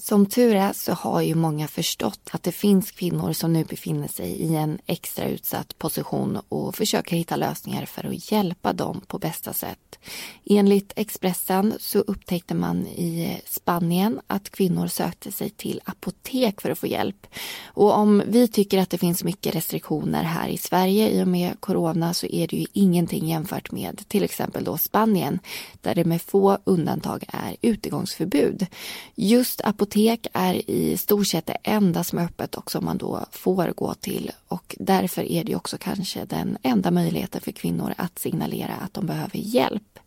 Som 0.00 0.26
tur 0.26 0.54
är 0.54 0.72
så 0.72 0.92
har 0.92 1.22
ju 1.22 1.34
många 1.34 1.68
förstått 1.68 2.30
att 2.32 2.42
det 2.42 2.52
finns 2.52 2.90
kvinnor 2.90 3.32
som 3.32 3.52
nu 3.52 3.64
befinner 3.64 4.08
sig 4.08 4.30
i 4.30 4.56
en 4.56 4.78
extra 4.86 5.24
utsatt 5.24 5.78
position 5.78 6.38
och 6.48 6.74
försöker 6.74 7.16
hitta 7.16 7.36
lösningar 7.36 7.86
för 7.86 8.04
att 8.04 8.32
hjälpa 8.32 8.72
dem 8.72 9.00
på 9.06 9.18
bästa 9.18 9.52
sätt. 9.52 9.98
Enligt 10.44 10.92
Expressen 10.96 11.74
så 11.80 11.98
upptäckte 11.98 12.54
man 12.54 12.86
i 12.86 13.40
Spanien 13.46 14.20
att 14.26 14.50
kvinnor 14.50 14.86
sökte 14.86 15.32
sig 15.32 15.50
till 15.50 15.80
apotek 15.84 16.60
för 16.60 16.70
att 16.70 16.78
få 16.78 16.86
hjälp. 16.86 17.26
Och 17.64 17.96
om 17.96 18.22
vi 18.26 18.48
tycker 18.48 18.78
att 18.78 18.90
det 18.90 18.98
finns 18.98 19.24
mycket 19.24 19.54
restriktioner 19.54 20.22
här 20.22 20.48
i 20.48 20.58
Sverige 20.58 21.10
i 21.10 21.22
och 21.22 21.28
med 21.28 21.60
corona 21.60 22.14
så 22.14 22.26
är 22.26 22.46
det 22.46 22.56
ju 22.56 22.66
ingenting 22.72 23.28
jämfört 23.28 23.72
med 23.72 24.08
till 24.08 24.22
exempel 24.22 24.64
då 24.64 24.78
Spanien 24.78 25.38
där 25.80 25.94
det 25.94 26.04
med 26.04 26.22
få 26.22 26.58
undantag 26.64 27.24
är 27.28 27.56
utegångsförbud. 27.62 28.66
Just 29.14 29.60
apotek 29.60 29.87
apotek 29.88 30.26
är 30.32 30.70
i 30.70 30.96
stort 30.96 31.26
sett 31.26 31.46
det 31.46 31.56
enda 31.62 32.04
som 32.04 32.18
är 32.18 32.24
öppet 32.24 32.54
och 32.54 32.70
som 32.70 32.84
man 32.84 32.98
då 32.98 33.26
får 33.30 33.72
gå 33.76 33.94
till 33.94 34.30
och 34.48 34.76
därför 34.78 35.22
är 35.22 35.44
det 35.44 35.56
också 35.56 35.76
kanske 35.80 36.24
den 36.24 36.58
enda 36.62 36.90
möjligheten 36.90 37.40
för 37.40 37.52
kvinnor 37.52 37.94
att 37.96 38.18
signalera 38.18 38.74
att 38.74 38.94
de 38.94 39.06
behöver 39.06 39.38
hjälp. 39.38 39.98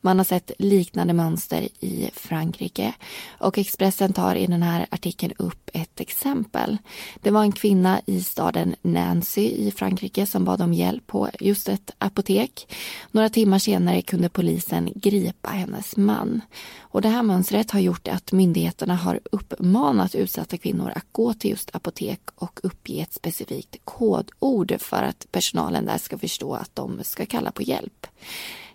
Man 0.00 0.18
har 0.18 0.24
sett 0.24 0.50
liknande 0.58 1.12
mönster 1.12 1.68
i 1.80 2.10
Frankrike 2.14 2.92
och 3.38 3.58
Expressen 3.58 4.12
tar 4.12 4.34
i 4.34 4.46
den 4.46 4.62
här 4.62 4.86
artikeln 4.90 5.32
upp 5.38 5.70
ett 5.72 6.00
exempel. 6.00 6.78
Det 7.20 7.30
var 7.30 7.42
en 7.42 7.52
kvinna 7.52 8.00
i 8.06 8.22
staden 8.22 8.74
Nancy 8.82 9.40
i 9.40 9.70
Frankrike 9.70 10.26
som 10.26 10.44
bad 10.44 10.62
om 10.62 10.72
hjälp 10.72 11.06
på 11.06 11.28
just 11.40 11.68
ett 11.68 11.90
apotek. 11.98 12.74
Några 13.10 13.28
timmar 13.28 13.58
senare 13.58 14.02
kunde 14.02 14.28
polisen 14.28 14.92
gripa 14.94 15.48
hennes 15.50 15.96
man. 15.96 16.40
Och 16.78 17.02
det 17.02 17.08
här 17.08 17.22
mönstret 17.22 17.70
har 17.70 17.80
gjort 17.80 18.08
att 18.08 18.32
myndigheterna 18.32 18.96
har 18.96 19.20
uppmanat 19.32 20.14
utsatta 20.14 20.56
kvinnor 20.56 20.92
att 20.94 21.06
gå 21.12 21.34
till 21.34 21.50
just 21.50 21.74
apotek 21.74 22.20
och 22.34 22.60
uppge 22.62 23.02
ett 23.02 23.14
specifikt 23.14 23.76
kodord 23.84 24.74
för 24.78 25.02
att 25.02 25.26
personalen 25.30 25.84
där 25.84 25.98
ska 25.98 26.18
förstå 26.18 26.54
att 26.54 26.76
de 26.76 27.04
ska 27.04 27.26
kalla 27.26 27.50
på 27.50 27.62
hjälp. 27.62 28.06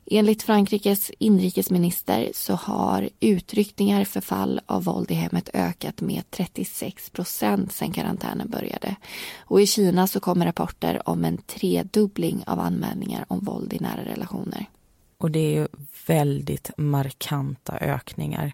Enligt 0.06 0.44
Frankrikes 0.44 1.12
inrikesminister 1.20 2.32
så 2.34 2.54
har 2.54 3.10
utryckningar 3.20 4.06
för 4.06 4.22
fall 4.22 4.62
av 4.66 4.84
våld 4.84 5.12
i 5.12 5.14
hemmet 5.14 5.50
ökat 5.54 6.02
med 6.02 6.24
36 6.32 7.10
procent 7.10 7.72
sedan 7.72 7.92
karantänen 7.92 8.50
började. 8.50 8.96
Och 9.38 9.62
i 9.62 9.68
Kina 9.68 10.08
så 10.08 10.20
kommer 10.20 10.46
rapporter 10.46 11.10
om 11.10 11.26
en 11.26 11.38
tredubbling 11.38 12.44
av 12.48 12.60
anmälningar 12.60 13.26
om 13.28 13.40
våld 13.40 13.74
i 13.74 13.80
nära 13.80 14.06
relationer. 14.06 14.66
Och 15.18 15.32
det 15.32 15.40
är 15.40 15.60
ju 15.60 15.68
väldigt 16.08 16.72
markanta 16.78 17.78
ökningar. 17.78 18.54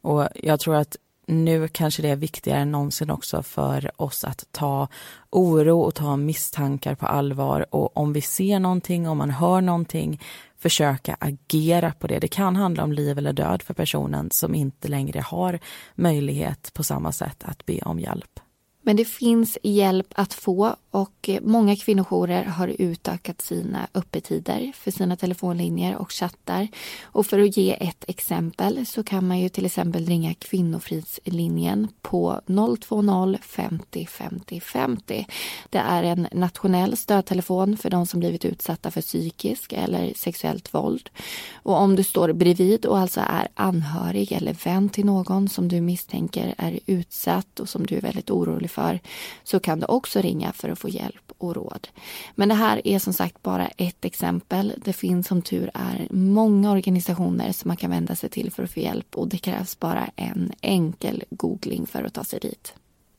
Och 0.00 0.28
jag 0.34 0.60
tror 0.60 0.74
att 0.74 0.96
nu 1.26 1.68
kanske 1.68 2.02
det 2.02 2.08
är 2.08 2.16
viktigare 2.16 2.60
än 2.60 2.72
någonsin 2.72 3.10
också 3.10 3.42
för 3.42 4.02
oss 4.02 4.24
att 4.24 4.46
ta 4.52 4.88
oro 5.30 5.80
och 5.80 5.94
ta 5.94 6.16
misstankar 6.16 6.94
på 6.94 7.06
allvar 7.06 7.74
och 7.74 7.96
om 7.96 8.12
vi 8.12 8.20
ser 8.20 8.58
någonting, 8.58 9.08
om 9.08 9.18
man 9.18 9.30
hör 9.30 9.60
någonting, 9.60 10.20
försöka 10.64 11.16
agera 11.20 11.92
på 11.92 12.06
det. 12.06 12.18
Det 12.18 12.28
kan 12.28 12.56
handla 12.56 12.84
om 12.84 12.92
liv 12.92 13.18
eller 13.18 13.32
död 13.32 13.62
för 13.62 13.74
personen 13.74 14.30
som 14.30 14.54
inte 14.54 14.88
längre 14.88 15.20
har 15.20 15.58
möjlighet 15.94 16.70
på 16.74 16.84
samma 16.84 17.12
sätt 17.12 17.44
att 17.44 17.66
be 17.66 17.78
om 17.78 18.00
hjälp. 18.00 18.40
Men 18.86 18.96
det 18.96 19.04
finns 19.04 19.58
hjälp 19.62 20.06
att 20.14 20.34
få 20.34 20.76
och 20.90 21.28
eh, 21.28 21.40
många 21.42 21.76
kvinnojourer 21.76 22.44
har 22.44 22.68
utökat 22.78 23.42
sina 23.42 23.88
öppettider 23.94 24.72
för 24.74 24.90
sina 24.90 25.16
telefonlinjer 25.16 25.96
och 25.96 26.12
chattar. 26.12 26.68
Och 27.02 27.26
för 27.26 27.38
att 27.38 27.56
ge 27.56 27.76
ett 27.80 28.04
exempel 28.08 28.86
så 28.86 29.04
kan 29.04 29.28
man 29.28 29.38
ju 29.38 29.48
till 29.48 29.66
exempel 29.66 30.06
ringa 30.06 30.34
Kvinnofridslinjen 30.34 31.88
på 32.02 32.40
020 32.46 33.38
50 33.42 34.06
50 34.06 34.60
50. 34.60 35.26
Det 35.70 35.78
är 35.78 36.02
en 36.02 36.28
nationell 36.32 36.96
stödtelefon 36.96 37.76
för 37.76 37.90
de 37.90 38.06
som 38.06 38.20
blivit 38.20 38.44
utsatta 38.44 38.90
för 38.90 39.00
psykisk 39.00 39.72
eller 39.72 40.12
sexuellt 40.16 40.74
våld. 40.74 41.10
Och 41.54 41.76
om 41.76 41.96
du 41.96 42.04
står 42.04 42.32
bredvid 42.32 42.86
och 42.86 42.98
alltså 42.98 43.20
är 43.20 43.48
anhörig 43.54 44.32
eller 44.32 44.56
vän 44.64 44.88
till 44.88 45.06
någon 45.06 45.48
som 45.48 45.68
du 45.68 45.80
misstänker 45.80 46.54
är 46.58 46.80
utsatt 46.86 47.60
och 47.60 47.68
som 47.68 47.86
du 47.86 47.96
är 47.96 48.00
väldigt 48.00 48.30
orolig 48.30 48.70
för 48.74 49.00
så 49.42 49.60
kan 49.60 49.80
du 49.80 49.86
också 49.86 50.20
ringa 50.20 50.52
för 50.52 50.68
att 50.68 50.78
få 50.78 50.88
hjälp 50.88 51.32
och 51.38 51.54
råd. 51.54 51.88
Men 52.34 52.48
det 52.48 52.54
här 52.54 52.80
är 52.84 52.98
som 52.98 53.12
sagt 53.12 53.42
bara 53.42 53.68
ett 53.68 54.04
exempel. 54.04 54.72
Det 54.84 54.92
finns 54.92 55.26
som 55.26 55.42
tur 55.42 55.70
är 55.74 56.08
många 56.10 56.72
organisationer 56.72 57.52
som 57.52 57.68
man 57.68 57.76
kan 57.76 57.90
vända 57.90 58.14
sig 58.16 58.30
till 58.30 58.50
för 58.50 58.62
att 58.62 58.70
få 58.70 58.80
hjälp 58.80 59.16
och 59.16 59.28
det 59.28 59.38
krävs 59.38 59.78
bara 59.78 60.10
en 60.16 60.52
enkel 60.60 61.24
googling 61.30 61.86
för 61.86 62.04
att 62.04 62.14
ta 62.14 62.24
sig 62.24 62.40
dit. 62.40 62.74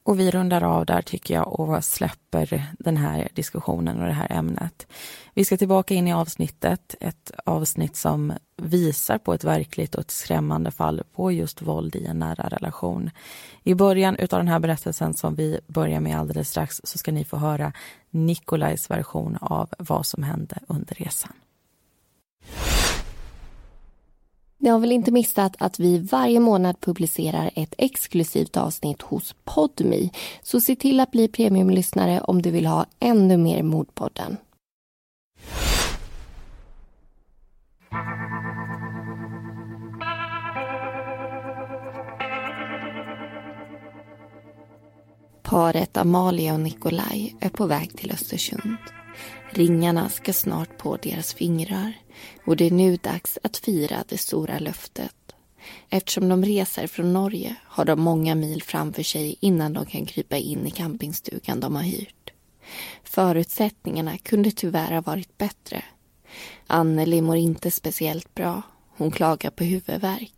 Och 0.06 0.20
vi 0.20 0.32
rundar 0.32 0.64
av 0.64 0.86
där 0.86 1.02
tycker 1.02 1.34
jag 1.34 1.60
och 1.60 1.84
släpper 1.84 2.66
den 2.80 2.98
här 2.98 3.28
diskussionen 3.34 4.02
och 4.02 4.08
det 4.08 4.14
här 4.14 4.32
ämnet. 4.32 4.88
Vi 5.34 5.46
ska 5.46 5.58
tillbaka 5.58 5.94
in 5.94 6.08
i 6.08 6.14
avsnittet, 6.14 6.96
ett 7.00 7.32
avsnitt 7.46 7.96
som 7.96 8.34
visar 8.58 9.18
på 9.18 9.34
ett 9.34 9.44
verkligt 9.44 9.96
och 9.96 10.02
ett 10.02 10.12
skrämmande 10.12 10.72
fall 10.72 11.04
på 11.16 11.32
just 11.32 11.62
våld 11.62 11.96
i 11.96 12.06
en 12.06 12.20
nära 12.20 12.48
relation. 12.50 13.10
I 13.64 13.74
början 13.74 14.16
av 14.16 14.28
den 14.40 14.48
här 14.48 14.60
berättelsen 14.60 15.14
som 15.14 15.36
vi 15.36 15.60
börjar 15.68 16.00
med 16.00 16.20
alldeles 16.20 16.50
strax 16.50 16.82
så 16.84 16.98
ska 16.98 17.12
ni 17.12 17.26
få 17.26 17.38
höra 17.38 17.74
Nikolajs 18.10 18.90
version 18.90 19.38
av 19.42 19.70
vad 19.78 20.06
som 20.06 20.24
hände 20.24 20.60
under 20.68 20.96
resan. 20.96 21.34
Ni 24.58 24.70
har 24.70 24.80
väl 24.80 24.92
inte 24.92 25.12
missat 25.12 25.56
att 25.60 25.80
vi 25.80 25.98
varje 25.98 26.40
månad 26.40 26.80
publicerar 26.80 27.52
ett 27.56 27.74
exklusivt 27.78 28.58
avsnitt 28.58 29.02
hos 29.02 29.36
Podmi. 29.44 30.12
Så 30.42 30.62
se 30.62 30.76
till 30.76 31.00
att 31.00 31.12
bli 31.12 31.28
premiumlyssnare 31.28 32.22
om 32.22 32.42
du 32.42 32.52
vill 32.52 32.66
ha 32.66 32.86
ännu 33.00 33.38
mer 33.38 33.64
Mordpodden. 33.64 34.38
Paret 45.44 45.98
Amalia 45.98 46.54
och 46.54 46.60
Nikolaj 46.60 47.36
är 47.40 47.50
på 47.50 47.66
väg 47.66 47.98
till 47.98 48.12
Östersund. 48.12 48.78
Ringarna 49.50 50.10
ska 50.10 50.34
snart 50.34 50.78
på 50.78 50.98
deras 50.98 51.34
fingrar 51.34 51.94
och 52.46 52.58
det 52.58 52.66
är 52.66 52.72
nu 52.72 52.96
dags 52.96 53.38
att 53.44 53.58
fira 53.58 54.04
det 54.08 54.18
stora 54.18 54.60
löftet. 54.60 55.16
Eftersom 55.90 56.30
de 56.30 56.46
reser 56.46 56.88
från 56.88 57.14
Norge 57.14 57.56
har 57.64 57.86
de 57.86 58.01
många 58.01 58.36
mil 58.36 58.64
framför 58.64 59.04
sig 59.04 59.36
innan 59.40 59.74
de 59.74 59.86
kan 59.86 60.06
krypa 60.06 60.38
in 60.38 60.68
i 60.68 60.72
campingstugan 60.72 61.60
de 61.60 61.75
har 61.75 61.84
hyrt. 61.84 62.32
Förutsättningarna 63.04 64.18
kunde 64.18 64.51
tyvärr 64.51 64.92
ha 64.92 65.01
varit 65.01 65.38
bättre. 65.38 65.84
Anneli 66.68 67.22
mår 67.22 67.38
inte 67.38 67.72
speciellt 67.72 68.36
bra. 68.36 68.62
Hon 68.98 69.12
klagar 69.12 69.50
på 69.50 69.64
huvudvärk. 69.64 70.34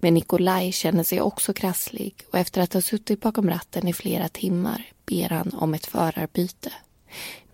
Men 0.00 0.14
Nikolaj 0.14 0.72
känner 0.72 1.04
sig 1.04 1.20
också 1.20 1.52
krasslig 1.52 2.14
och 2.32 2.38
efter 2.38 2.60
att 2.60 2.72
ha 2.72 2.80
suttit 2.80 3.20
bakom 3.20 3.50
ratten 3.50 3.88
i 3.88 3.92
flera 3.92 4.28
timmar 4.28 4.86
ber 5.06 5.28
han 5.28 5.54
om 5.54 5.74
ett 5.74 5.86
förarbyte. 5.86 6.72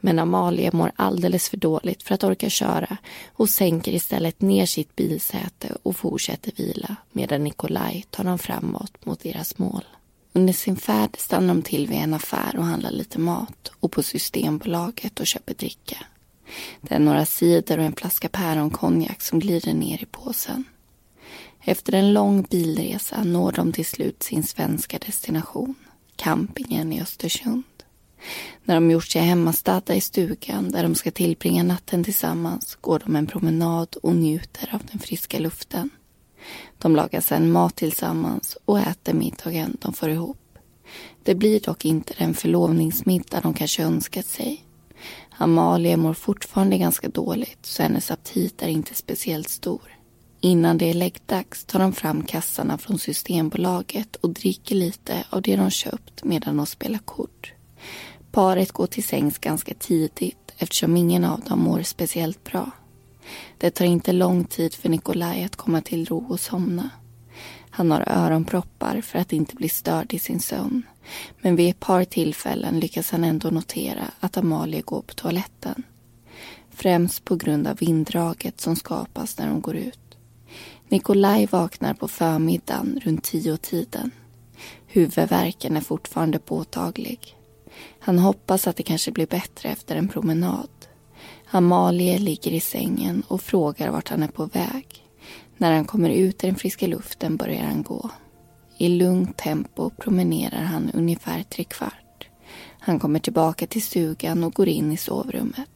Men 0.00 0.18
Amalia 0.18 0.70
mår 0.72 0.92
alldeles 0.96 1.48
för 1.48 1.56
dåligt 1.56 2.02
för 2.02 2.14
att 2.14 2.24
orka 2.24 2.50
köra 2.50 2.96
och 3.32 3.48
sänker 3.48 3.92
istället 3.92 4.40
ner 4.40 4.66
sitt 4.66 4.96
bilsäte 4.96 5.76
och 5.82 5.96
fortsätter 5.96 6.52
vila 6.56 6.96
medan 7.12 7.44
Nikolaj 7.44 8.06
tar 8.10 8.24
dem 8.24 8.38
framåt 8.38 9.04
mot 9.04 9.20
deras 9.20 9.58
mål. 9.58 9.84
Under 10.32 10.52
sin 10.52 10.76
färd 10.76 11.16
stannar 11.18 11.54
de 11.54 11.62
till 11.62 11.86
vid 11.86 11.98
en 11.98 12.14
affär 12.14 12.56
och 12.56 12.64
handlar 12.64 12.90
lite 12.90 13.18
mat 13.18 13.72
och 13.80 13.92
på 13.92 14.02
Systembolaget 14.02 15.20
och 15.20 15.26
köper 15.26 15.54
dricka. 15.54 15.96
Det 16.80 16.94
är 16.94 16.98
några 16.98 17.26
cider 17.26 17.78
och 17.78 17.84
en 17.84 17.96
flaska 17.96 18.28
päronkonjak 18.28 19.22
som 19.22 19.38
glider 19.38 19.74
ner 19.74 20.02
i 20.02 20.06
påsen. 20.06 20.64
Efter 21.60 21.92
en 21.92 22.12
lång 22.12 22.42
bilresa 22.42 23.24
når 23.24 23.52
de 23.52 23.72
till 23.72 23.86
slut 23.86 24.22
sin 24.22 24.42
svenska 24.42 24.98
destination, 24.98 25.74
campingen 26.16 26.92
i 26.92 27.02
Östersund. 27.02 27.62
När 28.64 28.74
de 28.74 28.90
gjort 28.90 29.08
sig 29.08 29.22
hemmastadda 29.22 29.94
i 29.94 30.00
stugan 30.00 30.70
där 30.70 30.82
de 30.82 30.94
ska 30.94 31.10
tillbringa 31.10 31.62
natten 31.62 32.04
tillsammans 32.04 32.78
går 32.80 33.02
de 33.04 33.16
en 33.16 33.26
promenad 33.26 33.96
och 34.02 34.16
njuter 34.16 34.74
av 34.74 34.82
den 34.90 34.98
friska 34.98 35.38
luften. 35.38 35.90
De 36.78 36.96
lagar 36.96 37.20
sedan 37.20 37.52
mat 37.52 37.76
tillsammans 37.76 38.58
och 38.64 38.78
äter 38.78 39.12
middagen 39.12 39.76
de 39.80 39.92
får 39.92 40.08
ihop. 40.08 40.38
Det 41.22 41.34
blir 41.34 41.60
dock 41.60 41.84
inte 41.84 42.14
den 42.18 42.34
förlovningsmiddag 42.34 43.40
de 43.40 43.54
kanske 43.54 43.82
önskat 43.82 44.26
sig. 44.26 44.64
Amalia 45.30 45.96
mår 45.96 46.14
fortfarande 46.14 46.78
ganska 46.78 47.08
dåligt 47.08 47.66
så 47.66 47.82
hennes 47.82 48.10
aptit 48.10 48.62
är 48.62 48.68
inte 48.68 48.94
speciellt 48.94 49.48
stor. 49.48 49.98
Innan 50.40 50.78
det 50.78 50.90
är 50.90 50.94
läggdags 50.94 51.64
tar 51.64 51.78
de 51.78 51.92
fram 51.92 52.22
kassarna 52.22 52.78
från 52.78 52.98
Systembolaget 52.98 54.16
och 54.16 54.30
dricker 54.30 54.74
lite 54.74 55.24
av 55.30 55.42
det 55.42 55.56
de 55.56 55.70
köpt 55.70 56.24
medan 56.24 56.56
de 56.56 56.66
spelar 56.66 56.98
kort. 56.98 57.52
Paret 58.30 58.72
går 58.72 58.86
till 58.86 59.04
sängs 59.04 59.38
ganska 59.38 59.74
tidigt 59.74 60.52
eftersom 60.58 60.96
ingen 60.96 61.24
av 61.24 61.40
dem 61.40 61.60
mår 61.60 61.82
speciellt 61.82 62.44
bra. 62.44 62.70
Det 63.58 63.70
tar 63.70 63.84
inte 63.84 64.12
lång 64.12 64.44
tid 64.44 64.74
för 64.74 64.88
Nikolaj 64.88 65.44
att 65.44 65.56
komma 65.56 65.80
till 65.80 66.06
ro 66.06 66.26
och 66.28 66.40
somna. 66.40 66.90
Han 67.70 67.90
har 67.90 68.04
öronproppar 68.08 69.00
för 69.00 69.18
att 69.18 69.32
inte 69.32 69.56
bli 69.56 69.68
störd 69.68 70.14
i 70.14 70.18
sin 70.18 70.40
sömn. 70.40 70.82
Men 71.40 71.56
vid 71.56 71.70
ett 71.70 71.80
par 71.80 72.04
tillfällen 72.04 72.80
lyckas 72.80 73.10
han 73.10 73.24
ändå 73.24 73.50
notera 73.50 74.04
att 74.20 74.36
Amalia 74.36 74.82
går 74.84 75.02
på 75.02 75.14
toaletten. 75.14 75.82
Främst 76.70 77.24
på 77.24 77.36
grund 77.36 77.66
av 77.66 77.76
vinddraget 77.76 78.60
som 78.60 78.76
skapas 78.76 79.38
när 79.38 79.48
hon 79.48 79.60
går 79.60 79.76
ut. 79.76 80.16
Nikolaj 80.88 81.46
vaknar 81.46 81.94
på 81.94 82.08
förmiddagen 82.08 83.00
runt 83.04 83.24
tio 83.24 83.56
tiden. 83.56 84.10
Huvudvärken 84.86 85.76
är 85.76 85.80
fortfarande 85.80 86.38
påtaglig. 86.38 87.37
Han 88.08 88.18
hoppas 88.18 88.66
att 88.66 88.76
det 88.76 88.82
kanske 88.82 89.12
blir 89.12 89.26
bättre 89.26 89.68
efter 89.68 89.96
en 89.96 90.08
promenad. 90.08 90.68
Amalie 91.50 92.18
ligger 92.18 92.50
i 92.50 92.60
sängen 92.60 93.22
och 93.28 93.40
frågar 93.40 93.90
vart 93.90 94.08
han 94.08 94.22
är 94.22 94.28
på 94.28 94.46
väg. 94.46 95.04
När 95.56 95.72
han 95.72 95.84
kommer 95.84 96.10
ut 96.10 96.44
i 96.44 96.46
den 96.46 96.56
friska 96.56 96.86
luften 96.86 97.36
börjar 97.36 97.62
han 97.62 97.82
gå. 97.82 98.10
I 98.78 98.88
lugnt 98.88 99.36
tempo 99.36 99.90
promenerar 99.90 100.62
han 100.62 100.90
ungefär 100.94 101.42
tre 101.42 101.64
kvart. 101.64 102.28
Han 102.78 102.98
kommer 102.98 103.18
tillbaka 103.18 103.66
till 103.66 103.82
stugan 103.82 104.44
och 104.44 104.54
går 104.54 104.68
in 104.68 104.92
i 104.92 104.96
sovrummet. 104.96 105.70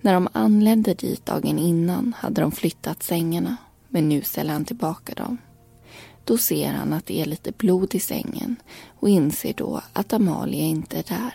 När 0.00 0.14
de 0.14 0.28
anlände 0.32 0.94
dit 0.94 1.26
dagen 1.26 1.58
innan 1.58 2.14
hade 2.18 2.40
de 2.40 2.52
flyttat 2.52 3.02
sängarna 3.02 3.56
men 3.88 4.08
nu 4.08 4.22
ställer 4.22 4.52
han 4.52 4.64
tillbaka 4.64 5.14
dem. 5.14 5.38
Då 6.24 6.38
ser 6.38 6.72
han 6.72 6.92
att 6.92 7.06
det 7.06 7.20
är 7.20 7.26
lite 7.26 7.52
blod 7.52 7.94
i 7.94 8.00
sängen 8.00 8.56
och 9.00 9.08
inser 9.08 9.54
då 9.56 9.80
att 9.92 10.12
Amalia 10.12 10.64
inte 10.64 10.98
är 10.98 11.04
där. 11.08 11.34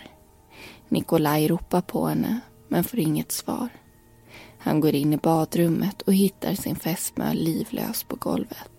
Nikolaj 0.90 1.48
ropar 1.48 1.82
på 1.82 2.08
henne 2.08 2.40
men 2.68 2.84
får 2.84 3.00
inget 3.00 3.32
svar. 3.32 3.70
Han 4.60 4.80
går 4.80 4.96
in 4.96 5.14
i 5.14 5.18
badrummet 5.18 6.02
och 6.02 6.14
hittar 6.14 6.54
sin 6.54 6.76
fästmö 6.76 7.34
livlös 7.34 8.04
på 8.04 8.16
golvet. 8.16 8.72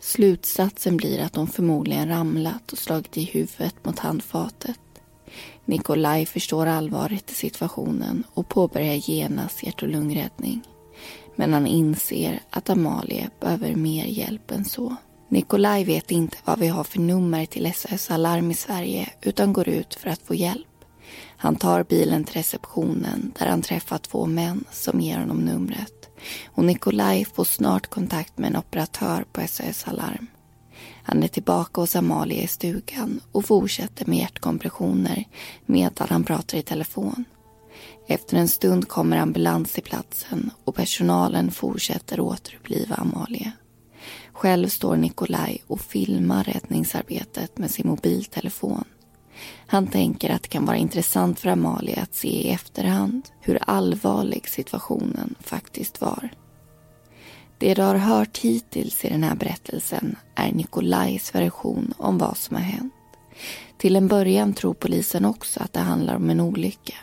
Slutsatsen 0.00 0.96
blir 0.96 1.20
att 1.20 1.36
hon 1.36 1.46
förmodligen 1.46 2.08
ramlat 2.08 2.72
och 2.72 2.78
slagit 2.78 3.16
i 3.16 3.24
huvudet 3.24 3.84
mot 3.84 3.98
handfatet. 3.98 4.80
Nikolaj 5.64 6.26
förstår 6.26 6.66
allvaret 6.66 7.30
i 7.30 7.34
situationen 7.34 8.24
och 8.34 8.48
påbörjar 8.48 9.10
genast 9.10 9.62
hjärt 9.62 9.82
och 9.82 9.88
lungräddning. 9.88 10.62
Men 11.36 11.52
han 11.52 11.66
inser 11.66 12.40
att 12.50 12.70
Amalie 12.70 13.30
behöver 13.40 13.74
mer 13.74 14.04
hjälp 14.04 14.50
än 14.50 14.64
så. 14.64 14.96
Nikolaj 15.34 15.84
vet 15.84 16.10
inte 16.10 16.36
vad 16.44 16.58
vi 16.58 16.68
har 16.68 16.84
för 16.84 17.00
nummer 17.00 17.46
till 17.46 17.72
SOS 17.74 18.10
Alarm 18.10 18.50
i 18.50 18.54
Sverige 18.54 19.10
utan 19.22 19.52
går 19.52 19.68
ut 19.68 19.94
för 19.94 20.10
att 20.10 20.22
få 20.22 20.34
hjälp. 20.34 20.84
Han 21.36 21.56
tar 21.56 21.84
bilen 21.84 22.24
till 22.24 22.34
receptionen 22.34 23.32
där 23.38 23.46
han 23.46 23.62
träffar 23.62 23.98
två 23.98 24.26
män 24.26 24.64
som 24.72 25.00
ger 25.00 25.18
honom 25.18 25.36
numret. 25.36 26.08
Och 26.46 26.64
Nikolaj 26.64 27.24
får 27.24 27.44
snart 27.44 27.86
kontakt 27.86 28.38
med 28.38 28.50
en 28.50 28.56
operatör 28.56 29.24
på 29.32 29.46
SOS 29.48 29.84
Alarm. 29.84 30.26
Han 31.02 31.22
är 31.22 31.28
tillbaka 31.28 31.80
hos 31.80 31.96
Amalia 31.96 32.42
i 32.42 32.46
stugan 32.46 33.20
och 33.32 33.44
fortsätter 33.44 34.06
med 34.06 34.18
hjärtkompressioner 34.18 35.24
medan 35.66 36.08
han 36.10 36.24
pratar 36.24 36.58
i 36.58 36.62
telefon. 36.62 37.24
Efter 38.08 38.36
en 38.36 38.48
stund 38.48 38.88
kommer 38.88 39.16
ambulans 39.16 39.72
till 39.72 39.82
platsen 39.82 40.50
och 40.64 40.74
personalen 40.74 41.50
fortsätter 41.50 42.20
återuppliva 42.20 42.94
Amalia. 42.94 43.52
Själv 44.34 44.68
står 44.68 44.96
Nikolaj 44.96 45.62
och 45.66 45.80
filmar 45.80 46.44
räddningsarbetet 46.44 47.58
med 47.58 47.70
sin 47.70 47.88
mobiltelefon. 47.88 48.84
Han 49.66 49.86
tänker 49.86 50.30
att 50.30 50.42
det 50.42 50.48
kan 50.48 50.66
vara 50.66 50.76
intressant 50.76 51.40
för 51.40 51.48
Amalia 51.48 52.02
att 52.02 52.14
se 52.14 52.28
i 52.28 52.50
efterhand 52.50 53.28
hur 53.40 53.58
allvarlig 53.66 54.48
situationen 54.48 55.34
faktiskt 55.40 56.00
var. 56.00 56.30
Det 57.58 57.74
du 57.74 57.82
har 57.82 57.94
hört 57.94 58.38
hittills 58.38 59.04
i 59.04 59.08
den 59.08 59.22
här 59.22 59.34
berättelsen 59.34 60.16
är 60.34 60.52
Nikolajs 60.52 61.34
version 61.34 61.94
om 61.96 62.18
vad 62.18 62.36
som 62.36 62.56
har 62.56 62.62
hänt. 62.62 62.92
Till 63.78 63.96
en 63.96 64.08
början 64.08 64.54
tror 64.54 64.74
polisen 64.74 65.24
också 65.24 65.60
att 65.60 65.72
det 65.72 65.80
handlar 65.80 66.16
om 66.16 66.30
en 66.30 66.40
olycka. 66.40 66.94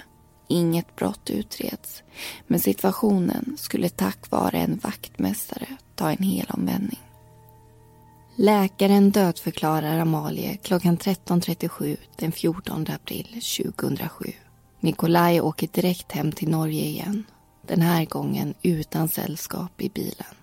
Inget 0.47 0.95
brott 0.95 1.29
utreds, 1.29 2.03
men 2.47 2.59
situationen 2.59 3.57
skulle 3.59 3.89
tack 3.89 4.31
vare 4.31 4.57
en 4.57 4.79
vaktmästare 4.83 5.67
ta 5.95 6.11
en 6.11 6.23
hel 6.23 6.45
omvändning. 6.49 6.99
Läkaren 8.43 9.11
dödförklarar 9.11 9.99
Amalie 9.99 10.57
klockan 10.57 10.97
13.37 10.97 11.97
den 12.15 12.31
14 12.31 12.85
april 12.89 13.27
2007. 13.57 14.31
Nikolaj 14.79 15.41
åker 15.41 15.67
direkt 15.71 16.11
hem 16.11 16.31
till 16.31 16.49
Norge 16.49 16.85
igen. 16.85 17.23
Den 17.67 17.81
här 17.81 18.05
gången 18.05 18.53
utan 18.61 19.07
sällskap 19.07 19.81
i 19.81 19.89
bilen. 19.89 20.35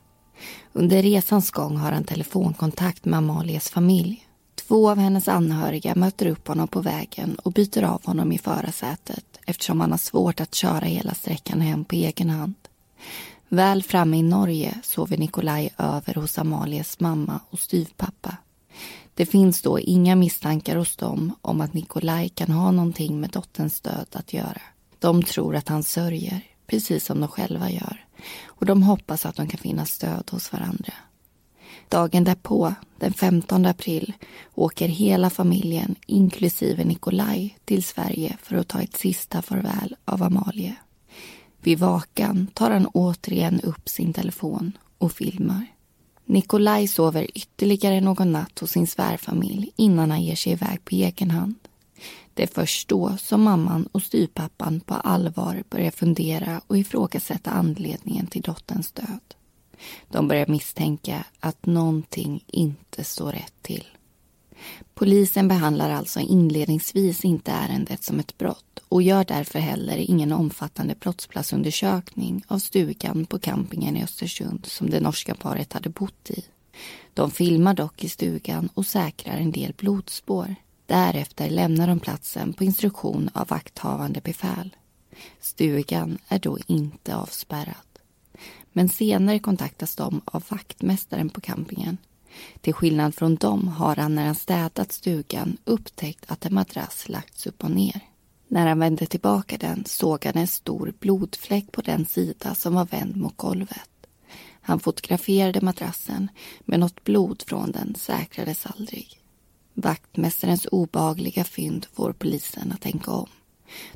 Under 0.73 1.03
resans 1.03 1.51
gång 1.51 1.77
har 1.77 1.93
han 1.93 2.05
telefonkontakt 2.05 3.05
med 3.05 3.19
Amalies 3.19 3.71
familj. 3.71 4.27
Två 4.55 4.91
av 4.91 4.99
hennes 4.99 5.29
anhöriga 5.29 5.95
möter 5.95 6.27
upp 6.27 6.49
honom 6.49 6.69
på 6.69 6.81
vägen 6.81 7.35
och 7.35 7.53
byter 7.53 7.83
av 7.83 8.07
honom 8.07 8.33
i 8.33 8.39
förarsätet 8.39 9.25
eftersom 9.47 9.81
han 9.81 9.91
har 9.91 9.99
svårt 9.99 10.41
att 10.41 10.55
köra 10.55 10.85
hela 10.85 11.15
sträckan 11.15 11.61
hem 11.61 11.85
på 11.85 11.95
egen 11.95 12.31
hand. 12.31 12.55
Väl 13.49 13.83
framme 13.83 14.19
i 14.19 14.23
Norge 14.23 14.79
sover 14.83 15.17
Nikolaj 15.17 15.71
över 15.79 16.15
hos 16.15 16.39
Amalies 16.39 17.01
mamma 17.01 17.41
och 17.51 17.59
styvpappa. 17.59 18.37
Det 19.15 19.27
finns 19.27 19.63
då 19.63 19.81
inga 19.81 20.17
misstankar 20.17 20.77
hos 20.77 20.97
dem 20.97 21.33
om 21.43 21.61
att 21.61 21.75
Nikolaj 21.75 22.29
kan 22.29 22.51
ha 22.51 22.71
någonting 22.71 23.21
med 23.21 23.31
dotterns 23.31 23.81
död 23.81 24.07
att 24.13 24.33
göra. 24.33 24.61
De 24.99 25.23
tror 25.23 25.57
att 25.57 25.69
han 25.69 25.83
sörjer, 25.83 26.41
precis 26.67 27.05
som 27.05 27.21
de 27.21 27.29
själva 27.29 27.71
gör. 27.71 28.05
Och 28.47 28.67
de 28.67 28.83
hoppas 28.83 29.27
att 29.27 29.37
de 29.37 29.49
kan 29.49 29.59
finna 29.59 29.87
stöd 29.87 30.31
hos 30.31 30.53
varandra. 30.53 30.93
Dagen 31.89 32.25
därpå, 32.25 32.75
den 32.99 33.13
15 33.13 33.67
april, 33.67 34.13
åker 34.55 34.89
hela 34.89 35.31
familjen, 35.31 35.95
inklusive 36.07 36.85
Nikolaj, 36.85 37.59
till 37.65 37.85
Sverige 37.85 38.37
för 38.43 38.57
att 38.57 38.69
ta 38.69 38.81
ett 38.81 38.97
sista 38.97 39.43
farväl 39.43 39.97
av 40.05 40.23
Amalie. 40.23 40.77
Vid 41.61 41.79
vakan 41.79 42.47
tar 42.55 42.71
han 42.71 42.87
återigen 42.87 43.61
upp 43.61 43.89
sin 43.89 44.13
telefon 44.13 44.73
och 44.99 45.13
filmar. 45.13 45.67
Nikolaj 46.25 46.89
sover 46.89 47.27
ytterligare 47.35 48.01
någon 48.01 48.33
natt 48.33 48.59
hos 48.59 48.71
sin 48.71 48.87
svärfamilj 48.87 49.71
innan 49.77 50.11
han 50.11 50.23
ger 50.23 50.37
sig 50.37 50.53
iväg 50.53 50.85
på 50.85 50.95
egen 50.95 51.31
hand. 51.31 51.55
Det 52.35 52.43
är 52.43 52.47
först 52.47 52.89
då 52.89 53.17
som 53.17 53.43
mamman 53.43 53.89
och 53.93 54.03
styrpappan 54.03 54.81
på 54.81 54.95
allvar 54.95 55.63
börjar 55.71 55.91
fundera 55.91 56.61
och 56.67 56.79
ifrågasätta 56.79 57.51
anledningen 57.51 58.27
till 58.27 58.43
dotterns 58.43 58.93
död. 58.93 59.35
De 60.09 60.29
börjar 60.29 60.47
misstänka 60.47 61.25
att 61.41 61.67
någonting 61.67 62.45
inte 62.47 63.05
står 63.05 63.33
rätt 63.33 63.63
till. 63.63 63.85
Polisen 64.95 65.49
behandlar 65.49 65.91
alltså 65.91 66.21
inledningsvis 66.21 67.25
inte 67.25 67.53
ärendet 67.53 68.05
som 68.05 68.19
ett 68.19 68.39
brott 68.39 68.79
och 68.89 69.03
gör 69.03 69.25
därför 69.25 69.59
heller 69.59 69.97
ingen 69.97 70.33
omfattande 70.33 70.95
brottsplatsundersökning 70.95 72.45
av 72.49 72.59
stugan 72.59 73.27
på 73.27 73.39
campingen 73.39 73.97
i 73.97 74.05
Östersund 74.05 74.67
som 74.67 74.91
det 74.91 75.01
norska 75.01 75.35
paret 75.35 75.73
hade 75.73 75.89
bott 75.89 76.31
i. 76.31 76.45
De 77.15 77.31
filmar 77.31 77.75
dock 77.75 78.05
i 78.05 78.09
stugan 78.09 78.69
och 78.75 78.87
säkrar 78.87 79.37
en 79.37 79.53
del 79.53 79.73
blodspår. 79.77 80.55
Därefter 80.87 81.51
lämnar 81.51 81.87
de 81.87 82.01
platsen 82.01 82.53
på 82.53 82.65
instruktion 82.65 83.31
av 83.33 83.49
vakthavande 83.49 84.21
befäl. 84.21 84.77
Stugan 85.41 86.19
är 86.29 86.39
då 86.39 86.59
inte 86.67 87.17
avspärrad. 87.17 87.75
Men 88.73 88.89
senare 88.89 89.39
kontaktas 89.39 89.95
de 89.97 90.21
av 90.25 90.45
vaktmästaren 90.49 91.29
på 91.29 91.41
campingen 91.41 91.97
till 92.61 92.75
skillnad 92.75 93.15
från 93.15 93.37
dem 93.37 93.69
har 93.69 93.97
han 93.97 94.15
när 94.15 94.27
han 94.27 94.35
städat 94.35 94.93
stugan 94.93 95.57
upptäckt 95.65 96.25
att 96.31 96.47
en 96.47 96.55
madrass 96.55 97.09
lagts 97.09 97.47
upp 97.47 97.65
och 97.65 97.71
ner. 97.71 98.01
När 98.49 98.67
han 98.67 98.79
vände 98.79 99.07
tillbaka 99.07 99.57
den 99.59 99.85
såg 99.87 100.25
han 100.25 100.37
en 100.37 100.47
stor 100.47 100.95
blodfläck 101.01 101.73
på 101.73 101.81
den 101.81 102.07
sida 102.07 102.55
som 102.55 102.75
var 102.75 102.85
vänd 102.85 103.17
mot 103.17 103.37
golvet. 103.37 103.91
Han 104.61 104.81
fotograferade 104.81 105.61
madrassen, 105.61 106.29
men 106.61 106.81
något 106.81 107.05
blod 107.05 107.43
från 107.47 107.73
den 107.73 107.95
säkrades 107.95 108.67
aldrig. 108.67 109.21
Vaktmästarens 109.75 110.67
obehagliga 110.73 111.45
fynd 111.45 111.87
får 111.93 112.13
polisen 112.13 112.73
att 112.73 112.81
tänka 112.81 113.11
om. 113.11 113.29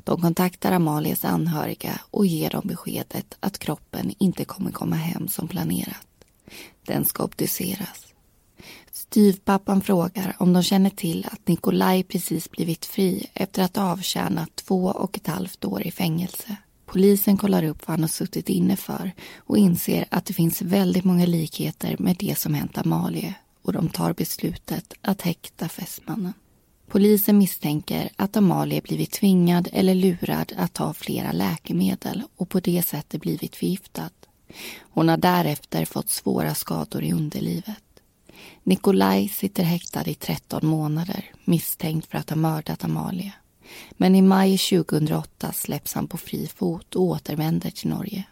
De 0.03 0.21
kontaktar 0.21 0.71
Amalias 0.71 1.25
anhöriga 1.25 2.01
och 2.11 2.25
ger 2.25 2.49
dem 2.49 2.61
beskedet 2.65 3.37
att 3.39 3.59
kroppen 3.59 4.13
inte 4.17 4.45
kommer 4.45 4.71
komma 4.71 4.95
hem 4.95 5.27
som 5.27 5.47
planerat. 5.47 6.07
Den 6.85 7.05
ska 7.05 7.23
obduceras. 7.23 8.12
Styvpappan 9.13 9.81
frågar 9.81 10.35
om 10.39 10.53
de 10.53 10.63
känner 10.63 10.89
till 10.89 11.27
att 11.31 11.47
Nikolaj 11.47 12.03
precis 12.03 12.51
blivit 12.51 12.85
fri 12.85 13.25
efter 13.33 13.63
att 13.63 13.75
ha 13.75 13.91
avtjänat 13.91 14.55
två 14.55 14.85
och 14.85 15.17
ett 15.17 15.27
halvt 15.27 15.65
år 15.65 15.87
i 15.87 15.91
fängelse. 15.91 16.55
Polisen 16.85 17.37
kollar 17.37 17.63
upp 17.63 17.87
vad 17.87 17.93
han 17.93 18.01
har 18.01 18.07
suttit 18.07 18.49
inne 18.49 18.77
för 18.77 19.11
och 19.37 19.57
inser 19.57 20.05
att 20.09 20.25
det 20.25 20.33
finns 20.33 20.61
väldigt 20.61 21.03
många 21.03 21.25
likheter 21.25 21.95
med 21.99 22.15
det 22.19 22.37
som 22.37 22.53
hänt 22.53 22.77
Amalie 22.77 23.35
och 23.61 23.73
de 23.73 23.89
tar 23.89 24.13
beslutet 24.13 24.93
att 25.01 25.21
häkta 25.21 25.69
fästmannen. 25.69 26.33
Polisen 26.87 27.37
misstänker 27.37 28.09
att 28.15 28.37
Amalie 28.37 28.81
blivit 28.81 29.11
tvingad 29.11 29.67
eller 29.71 29.95
lurad 29.95 30.53
att 30.57 30.73
ta 30.73 30.93
flera 30.93 31.31
läkemedel 31.31 32.23
och 32.37 32.49
på 32.49 32.59
det 32.59 32.85
sättet 32.85 33.21
blivit 33.21 33.55
förgiftad. 33.55 34.09
Hon 34.81 35.09
har 35.09 35.17
därefter 35.17 35.85
fått 35.85 36.09
svåra 36.09 36.55
skador 36.55 37.03
i 37.03 37.13
underlivet. 37.13 37.82
Nikolaj 38.63 39.27
sitter 39.29 39.63
häktad 39.63 40.07
i 40.07 40.13
13 40.13 40.67
månader 40.67 41.31
misstänkt 41.43 42.11
för 42.11 42.17
att 42.17 42.29
ha 42.29 42.37
mördat 42.37 42.83
Amalia. 42.83 43.31
Men 43.91 44.15
i 44.15 44.21
maj 44.21 44.57
2008 44.57 45.51
släpps 45.51 45.93
han 45.93 46.07
på 46.07 46.17
fri 46.17 46.47
fot 46.47 46.95
och 46.95 47.01
återvänder 47.01 47.71
till 47.71 47.89
Norge. 47.89 48.23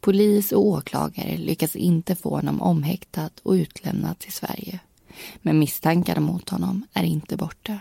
Polis 0.00 0.52
och 0.52 0.66
åklagare 0.66 1.36
lyckas 1.36 1.76
inte 1.76 2.16
få 2.16 2.30
honom 2.30 2.62
omhäktad 2.62 3.30
och 3.42 3.52
utlämnad 3.52 4.18
till 4.18 4.32
Sverige. 4.32 4.80
Men 5.42 5.58
misstankarna 5.58 6.20
mot 6.20 6.48
honom 6.48 6.86
är 6.92 7.04
inte 7.04 7.36
borta. 7.36 7.80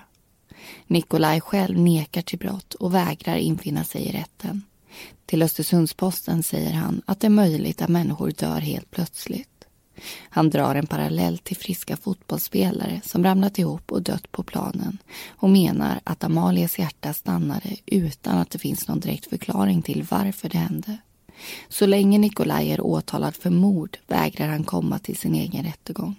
Nikolaj 0.88 1.42
själv 1.42 1.80
nekar 1.80 2.22
till 2.22 2.40
brott 2.40 2.74
och 2.74 2.94
vägrar 2.94 3.36
infinna 3.36 3.84
sig 3.84 4.02
i 4.02 4.12
rätten. 4.12 4.64
Till 5.26 5.44
Östersundsposten 5.44 6.44
säger 6.44 6.74
han 6.74 7.02
att 7.06 7.20
det 7.20 7.28
är 7.28 7.32
möjligt 7.32 7.82
att 7.82 7.90
människor 7.90 8.32
dör 8.32 8.60
helt 8.60 8.92
plötsligt. 8.92 9.57
Han 10.30 10.50
drar 10.50 10.76
en 10.76 10.88
parallell 10.88 11.38
till 11.38 11.58
friska 11.58 11.98
fotbollsspelare 11.98 13.02
som 13.04 13.24
ramlat 13.24 13.60
ihop 13.60 13.92
och 13.92 14.02
dött 14.02 14.32
på 14.32 14.44
planen 14.44 14.98
och 15.28 15.50
menar 15.50 16.00
att 16.04 16.24
Amalias 16.24 16.80
hjärta 16.80 17.14
stannade 17.14 17.76
utan 17.86 18.38
att 18.38 18.50
det 18.50 18.60
finns 18.60 18.88
någon 18.88 19.00
direkt 19.00 19.30
förklaring 19.30 19.82
till 19.82 20.08
varför 20.10 20.50
det 20.50 20.58
hände. 20.58 20.98
Så 21.70 21.86
länge 21.86 22.18
Nikolaj 22.18 22.72
är 22.72 22.82
åtalad 22.82 23.36
för 23.36 23.50
mord 23.50 23.98
vägrar 24.08 24.48
han 24.48 24.64
komma 24.64 25.00
till 25.00 25.18
sin 25.18 25.36
egen 25.36 25.66
rättegång. 25.66 26.16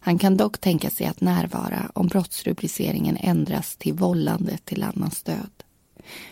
Han 0.00 0.18
kan 0.18 0.36
dock 0.36 0.58
tänka 0.58 0.90
sig 0.90 1.06
att 1.06 1.20
närvara 1.20 1.90
om 1.94 2.06
brottsrubriceringen 2.06 3.16
ändras 3.16 3.76
till 3.76 3.94
vållande 3.94 4.58
till 4.64 4.82
annans 4.82 5.22
död. 5.22 5.50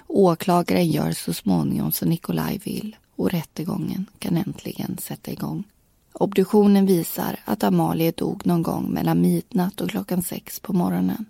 Åklagaren 0.07 0.91
gör 0.91 1.13
så 1.13 1.33
småningom 1.33 1.93
som 1.93 2.09
Nikolaj 2.09 2.59
vill 2.59 2.97
och 3.17 3.31
rättegången 3.31 4.07
kan 4.19 4.37
äntligen 4.37 4.99
sätta 4.99 5.33
igång. 5.33 5.65
Obduktionen 6.13 6.87
visar 6.87 7.37
att 7.45 7.65
Amalie 7.65 8.13
dog 8.17 8.47
någon 8.47 8.63
gång 8.63 8.91
mellan 8.91 9.21
midnatt 9.21 9.81
och 9.81 9.91
klockan 9.91 10.23
sex 10.23 10.61
på 10.61 10.73
morgonen. 10.73 11.25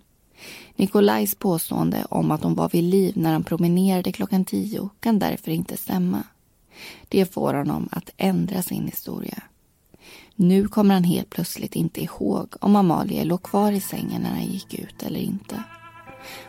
Nikolajs 0.75 1.35
påstående 1.35 2.05
om 2.09 2.31
att 2.31 2.43
hon 2.43 2.55
var 2.55 2.69
vid 2.69 2.83
liv 2.83 3.13
när 3.17 3.31
han 3.33 3.43
promenerade 3.43 4.11
klockan 4.11 4.45
tio 4.45 4.89
kan 4.99 5.19
därför 5.19 5.51
inte 5.51 5.77
stämma. 5.77 6.23
Det 7.07 7.33
får 7.33 7.53
honom 7.53 7.89
att 7.91 8.09
ändra 8.17 8.61
sin 8.61 8.85
historia. 8.85 9.43
Nu 10.35 10.67
kommer 10.67 10.93
han 10.93 11.03
helt 11.03 11.29
plötsligt 11.29 11.75
inte 11.75 12.03
ihåg 12.03 12.53
om 12.59 12.75
Amalie 12.75 13.23
låg 13.23 13.43
kvar 13.43 13.71
i 13.71 13.81
sängen 13.81 14.21
när 14.21 14.29
han 14.29 14.45
gick 14.45 14.73
ut 14.73 15.03
eller 15.03 15.19
inte. 15.19 15.63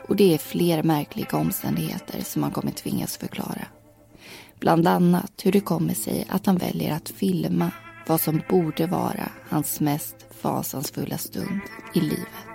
Och 0.08 0.16
det 0.16 0.34
är 0.34 0.38
fler 0.38 0.82
märkliga 0.82 1.38
omständigheter 1.38 2.20
som 2.24 2.42
han 2.42 2.52
kommer 2.52 2.72
tvingas 2.72 3.16
förklara. 3.16 3.66
Bland 4.60 4.88
annat 4.88 5.32
hur 5.44 5.52
det 5.52 5.60
kommer 5.60 5.94
sig 5.94 6.26
att 6.28 6.46
han 6.46 6.56
väljer 6.56 6.94
att 6.94 7.08
filma 7.08 7.70
vad 8.06 8.20
som 8.20 8.42
borde 8.48 8.86
vara 8.86 9.28
hans 9.48 9.80
mest 9.80 10.16
fasansfulla 10.30 11.18
stund 11.18 11.60
i 11.94 12.00
livet. 12.00 12.51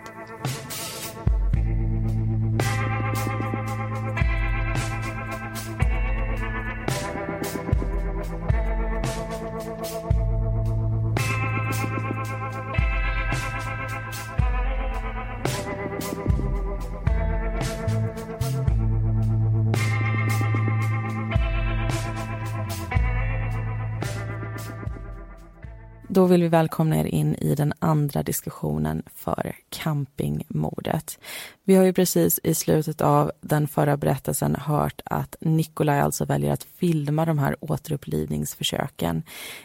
Vill 26.28 26.42
vi 26.42 26.48
välkomna 26.48 27.00
er 27.00 27.06
in 27.06 27.36
i 27.36 27.56
den 27.56 27.74
andra 27.80 28.24
diskussionen 28.24 29.04
för 29.16 29.56
campingmordet. 29.70 31.20
Vi 31.64 31.76
har 31.76 31.84
ju 31.84 31.94
precis 31.94 32.40
i 32.44 32.54
slutet 32.54 33.02
av 33.02 33.32
den 33.42 33.68
förra 33.68 33.98
berättelsen 33.98 34.56
hört 34.56 35.02
att 35.06 35.36
Nikolaj 35.40 36.00
alltså 36.00 36.26
väljer 36.26 36.54
att 36.54 36.64
filma 36.64 37.26
de 37.26 37.40
här 37.40 37.56
återupplivningsförsöken. 37.60 39.24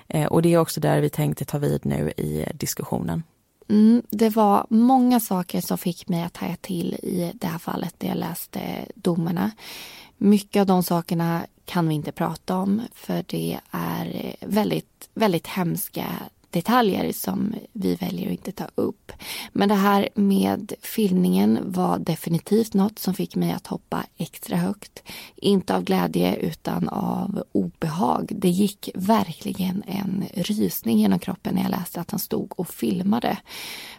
Eh, 0.09 0.27
och 0.27 0.43
det 0.43 0.55
är 0.55 0.59
också 0.59 0.81
där 0.81 1.01
vi 1.01 1.11
tänkte 1.11 1.45
ta 1.45 1.59
vid 1.59 1.87
nu 1.87 2.11
i 2.17 2.47
diskussionen. 2.55 3.23
Mm, 3.69 4.03
det 4.11 4.29
var 4.29 4.67
många 4.71 5.21
saker 5.21 5.61
som 5.61 5.79
fick 5.79 6.09
mig 6.09 6.23
att 6.23 6.37
haja 6.37 6.57
till 6.61 6.95
i 6.95 7.33
det 7.35 7.47
här 7.47 7.59
fallet 7.59 7.95
när 7.99 8.09
jag 8.09 8.19
läste 8.19 8.61
domarna. 8.95 9.51
Mycket 10.17 10.61
av 10.61 10.67
de 10.67 10.83
sakerna 10.83 11.47
kan 11.65 11.89
vi 11.89 11.95
inte 11.95 12.13
prata 12.13 12.57
om 12.57 12.83
för 12.95 13.25
det 13.27 13.59
är 13.71 14.37
väldigt, 14.41 15.11
väldigt 15.15 15.47
hemska 15.47 16.07
detaljer 16.53 17.13
som 17.13 17.55
vi 17.73 17.95
väljer 17.95 18.27
att 18.27 18.33
inte 18.33 18.53
ta 18.53 18.69
upp. 18.75 19.13
Men 19.53 19.69
det 19.69 19.75
här 19.75 20.09
med 20.15 20.73
filmningen 20.83 21.59
var 21.63 21.99
definitivt 21.99 22.75
något 22.75 22.99
som 22.99 23.15
fick 23.15 23.37
mig 23.37 23.53
att 23.53 23.67
hoppa 23.67 24.05
extra 24.17 24.57
högt. 24.57 24.92
Inte 25.43 25.77
av 25.77 25.85
glädje 25.85 26.37
utan 26.37 26.89
av 26.89 27.43
obehag. 27.53 28.33
Det 28.37 28.49
gick 28.49 28.91
verkligen 28.95 29.83
en 29.87 30.25
rysning 30.35 30.99
genom 30.99 31.19
kroppen 31.19 31.55
när 31.55 31.63
jag 31.63 31.71
läste 31.71 32.01
att 32.01 32.11
han 32.11 32.21
stod 32.21 32.53
och 32.57 32.69
filmade. 32.69 33.37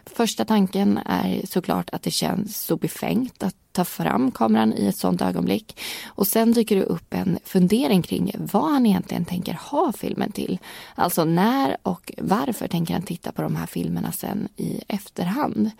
Första 0.06 0.44
tanken 0.44 0.98
är 1.06 1.46
såklart 1.46 1.90
att 1.92 2.02
det 2.02 2.10
känns 2.10 2.60
så 2.60 2.76
befängt 2.76 3.42
att 3.42 3.56
ta 3.72 3.84
fram 3.84 4.30
kameran 4.30 4.72
i 4.72 4.86
ett 4.86 4.96
sånt 4.96 5.22
ögonblick. 5.22 5.80
Och 6.06 6.26
sen 6.26 6.52
dyker 6.52 6.76
det 6.76 6.82
upp 6.82 7.14
en 7.14 7.38
fundering 7.44 8.02
kring 8.02 8.32
vad 8.38 8.70
han 8.72 8.86
egentligen 8.86 9.24
tänker 9.24 9.58
ha 9.70 9.92
filmen 9.92 10.32
till. 10.32 10.58
Alltså 10.94 11.24
när 11.24 11.76
och 11.82 12.12
varför 12.18 12.68
tänker 12.68 12.94
han 12.94 13.02
titta 13.02 13.32
på 13.32 13.42
de 13.42 13.56
här 13.56 13.66
filmerna 13.66 14.12
sen 14.12 14.48
i 14.56 14.80
efterhand. 14.88 15.70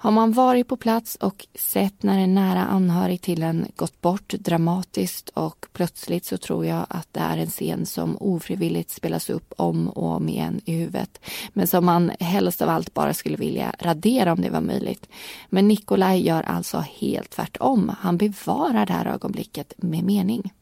Har 0.00 0.10
man 0.10 0.32
varit 0.32 0.68
på 0.68 0.76
plats 0.76 1.16
och 1.16 1.46
sett 1.54 2.02
när 2.02 2.18
en 2.18 2.34
nära 2.34 2.64
anhörig 2.64 3.20
till 3.20 3.42
en 3.42 3.66
gått 3.76 4.00
bort 4.00 4.28
dramatiskt 4.28 5.28
och 5.28 5.66
plötsligt 5.72 6.24
så 6.24 6.36
tror 6.36 6.66
jag 6.66 6.86
att 6.88 7.08
det 7.12 7.20
är 7.20 7.38
en 7.38 7.46
scen 7.46 7.86
som 7.86 8.16
ofrivilligt 8.20 8.90
spelas 8.90 9.30
upp 9.30 9.52
om 9.56 9.88
och 9.88 10.10
om 10.10 10.28
igen 10.28 10.60
i 10.64 10.72
huvudet. 10.72 11.20
Men 11.52 11.66
som 11.66 11.84
man 11.84 12.12
helst 12.20 12.62
av 12.62 12.68
allt 12.68 12.94
bara 12.94 13.14
skulle 13.14 13.36
vilja 13.36 13.74
radera 13.80 14.32
om 14.32 14.40
det 14.40 14.50
var 14.50 14.60
möjligt. 14.60 15.08
Men 15.48 15.68
Nikolaj 15.68 16.26
gör 16.26 16.42
alltså 16.42 16.78
helt 16.78 17.30
tvärtom. 17.30 17.92
Han 18.00 18.16
bevarar 18.16 18.86
det 18.86 18.92
här 18.92 19.06
ögonblicket 19.06 19.72
med 19.76 20.04
mening. 20.04 20.52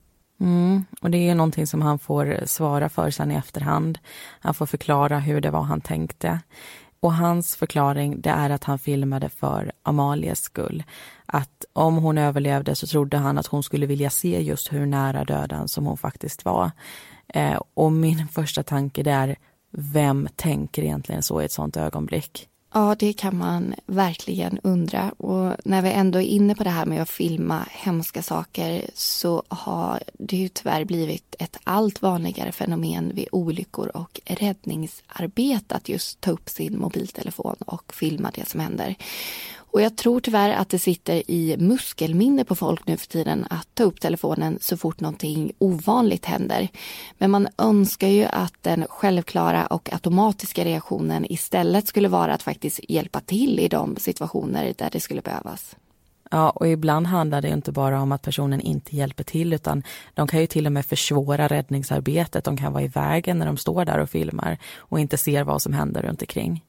Mm, 0.40 0.84
och 1.00 1.10
det 1.10 1.28
är 1.28 1.34
någonting 1.34 1.66
som 1.66 1.82
han 1.82 1.98
får 1.98 2.46
svara 2.46 2.88
för 2.88 3.10
sen 3.10 3.30
i 3.30 3.34
efterhand. 3.34 3.98
Han 4.40 4.54
får 4.54 4.66
förklara 4.66 5.18
hur 5.18 5.40
det 5.40 5.50
var 5.50 5.62
han 5.62 5.80
tänkte. 5.80 6.40
Och 7.06 7.14
hans 7.14 7.56
förklaring 7.56 8.20
det 8.20 8.30
är 8.30 8.50
att 8.50 8.64
han 8.64 8.78
filmade 8.78 9.28
för 9.28 9.72
Amalias 9.82 10.40
skull. 10.40 10.84
Att 11.26 11.64
om 11.72 11.96
hon 11.96 12.18
överlevde 12.18 12.74
så 12.74 12.86
trodde 12.86 13.16
han 13.16 13.38
att 13.38 13.46
hon 13.46 13.62
skulle 13.62 13.86
vilja 13.86 14.10
se 14.10 14.42
just 14.42 14.72
hur 14.72 14.86
nära 14.86 15.24
döden 15.24 15.68
som 15.68 15.86
hon 15.86 15.96
faktiskt 15.96 16.44
var. 16.44 16.70
Eh, 17.28 17.60
och 17.74 17.92
min 17.92 18.28
första 18.28 18.62
tanke 18.62 19.02
det 19.02 19.10
är, 19.10 19.36
vem 19.70 20.28
tänker 20.36 20.82
egentligen 20.82 21.22
så 21.22 21.42
i 21.42 21.44
ett 21.44 21.52
sånt 21.52 21.76
ögonblick? 21.76 22.48
Ja, 22.72 22.96
det 22.98 23.12
kan 23.12 23.36
man 23.36 23.74
verkligen 23.86 24.58
undra. 24.62 25.10
Och 25.10 25.56
när 25.64 25.82
vi 25.82 25.90
ändå 25.90 26.18
är 26.18 26.26
inne 26.26 26.54
på 26.54 26.64
det 26.64 26.70
här 26.70 26.86
med 26.86 27.02
att 27.02 27.10
filma 27.10 27.66
hemska 27.70 28.22
saker 28.22 28.90
så 28.94 29.42
har 29.48 30.02
det 30.12 30.36
ju 30.36 30.48
tyvärr 30.48 30.84
blivit 30.84 31.34
ett 31.38 31.56
allt 31.64 32.02
vanligare 32.02 32.52
fenomen 32.52 33.12
vid 33.14 33.28
olyckor 33.32 33.88
och 33.88 34.20
räddningsarbete 34.24 35.74
att 35.74 35.88
just 35.88 36.20
ta 36.20 36.30
upp 36.30 36.48
sin 36.48 36.78
mobiltelefon 36.78 37.56
och 37.58 37.94
filma 37.94 38.30
det 38.34 38.48
som 38.48 38.60
händer. 38.60 38.94
Och 39.76 39.82
jag 39.82 39.96
tror 39.96 40.20
tyvärr 40.20 40.50
att 40.50 40.68
det 40.68 40.78
sitter 40.78 41.30
i 41.30 41.56
muskelminne 41.58 42.44
på 42.44 42.54
folk 42.54 42.86
nu 42.86 42.96
för 42.96 43.06
tiden 43.06 43.46
att 43.50 43.68
ta 43.74 43.84
upp 43.84 44.00
telefonen 44.00 44.58
så 44.60 44.76
fort 44.76 45.00
någonting 45.00 45.52
ovanligt 45.58 46.24
händer. 46.24 46.68
Men 47.18 47.30
man 47.30 47.48
önskar 47.58 48.08
ju 48.08 48.24
att 48.24 48.52
den 48.60 48.86
självklara 48.88 49.66
och 49.66 49.92
automatiska 49.92 50.64
reaktionen 50.64 51.32
istället 51.32 51.88
skulle 51.88 52.08
vara 52.08 52.34
att 52.34 52.42
faktiskt 52.42 52.80
hjälpa 52.88 53.20
till 53.20 53.60
i 53.60 53.68
de 53.68 53.96
situationer 53.96 54.74
där 54.78 54.90
det 54.92 55.00
skulle 55.00 55.20
behövas. 55.20 55.76
Ja, 56.30 56.50
och 56.50 56.68
ibland 56.68 57.06
handlar 57.06 57.42
det 57.42 57.48
inte 57.48 57.72
bara 57.72 58.00
om 58.00 58.12
att 58.12 58.22
personen 58.22 58.60
inte 58.60 58.96
hjälper 58.96 59.24
till 59.24 59.52
utan 59.52 59.82
de 60.14 60.26
kan 60.26 60.40
ju 60.40 60.46
till 60.46 60.66
och 60.66 60.72
med 60.72 60.86
försvåra 60.86 61.48
räddningsarbetet. 61.48 62.44
De 62.44 62.56
kan 62.56 62.72
vara 62.72 62.84
i 62.84 62.88
vägen 62.88 63.38
när 63.38 63.46
de 63.46 63.56
står 63.56 63.84
där 63.84 63.98
och 63.98 64.10
filmar 64.10 64.58
och 64.76 65.00
inte 65.00 65.16
ser 65.16 65.44
vad 65.44 65.62
som 65.62 65.72
händer 65.72 66.02
runt 66.02 66.22
omkring. 66.22 66.62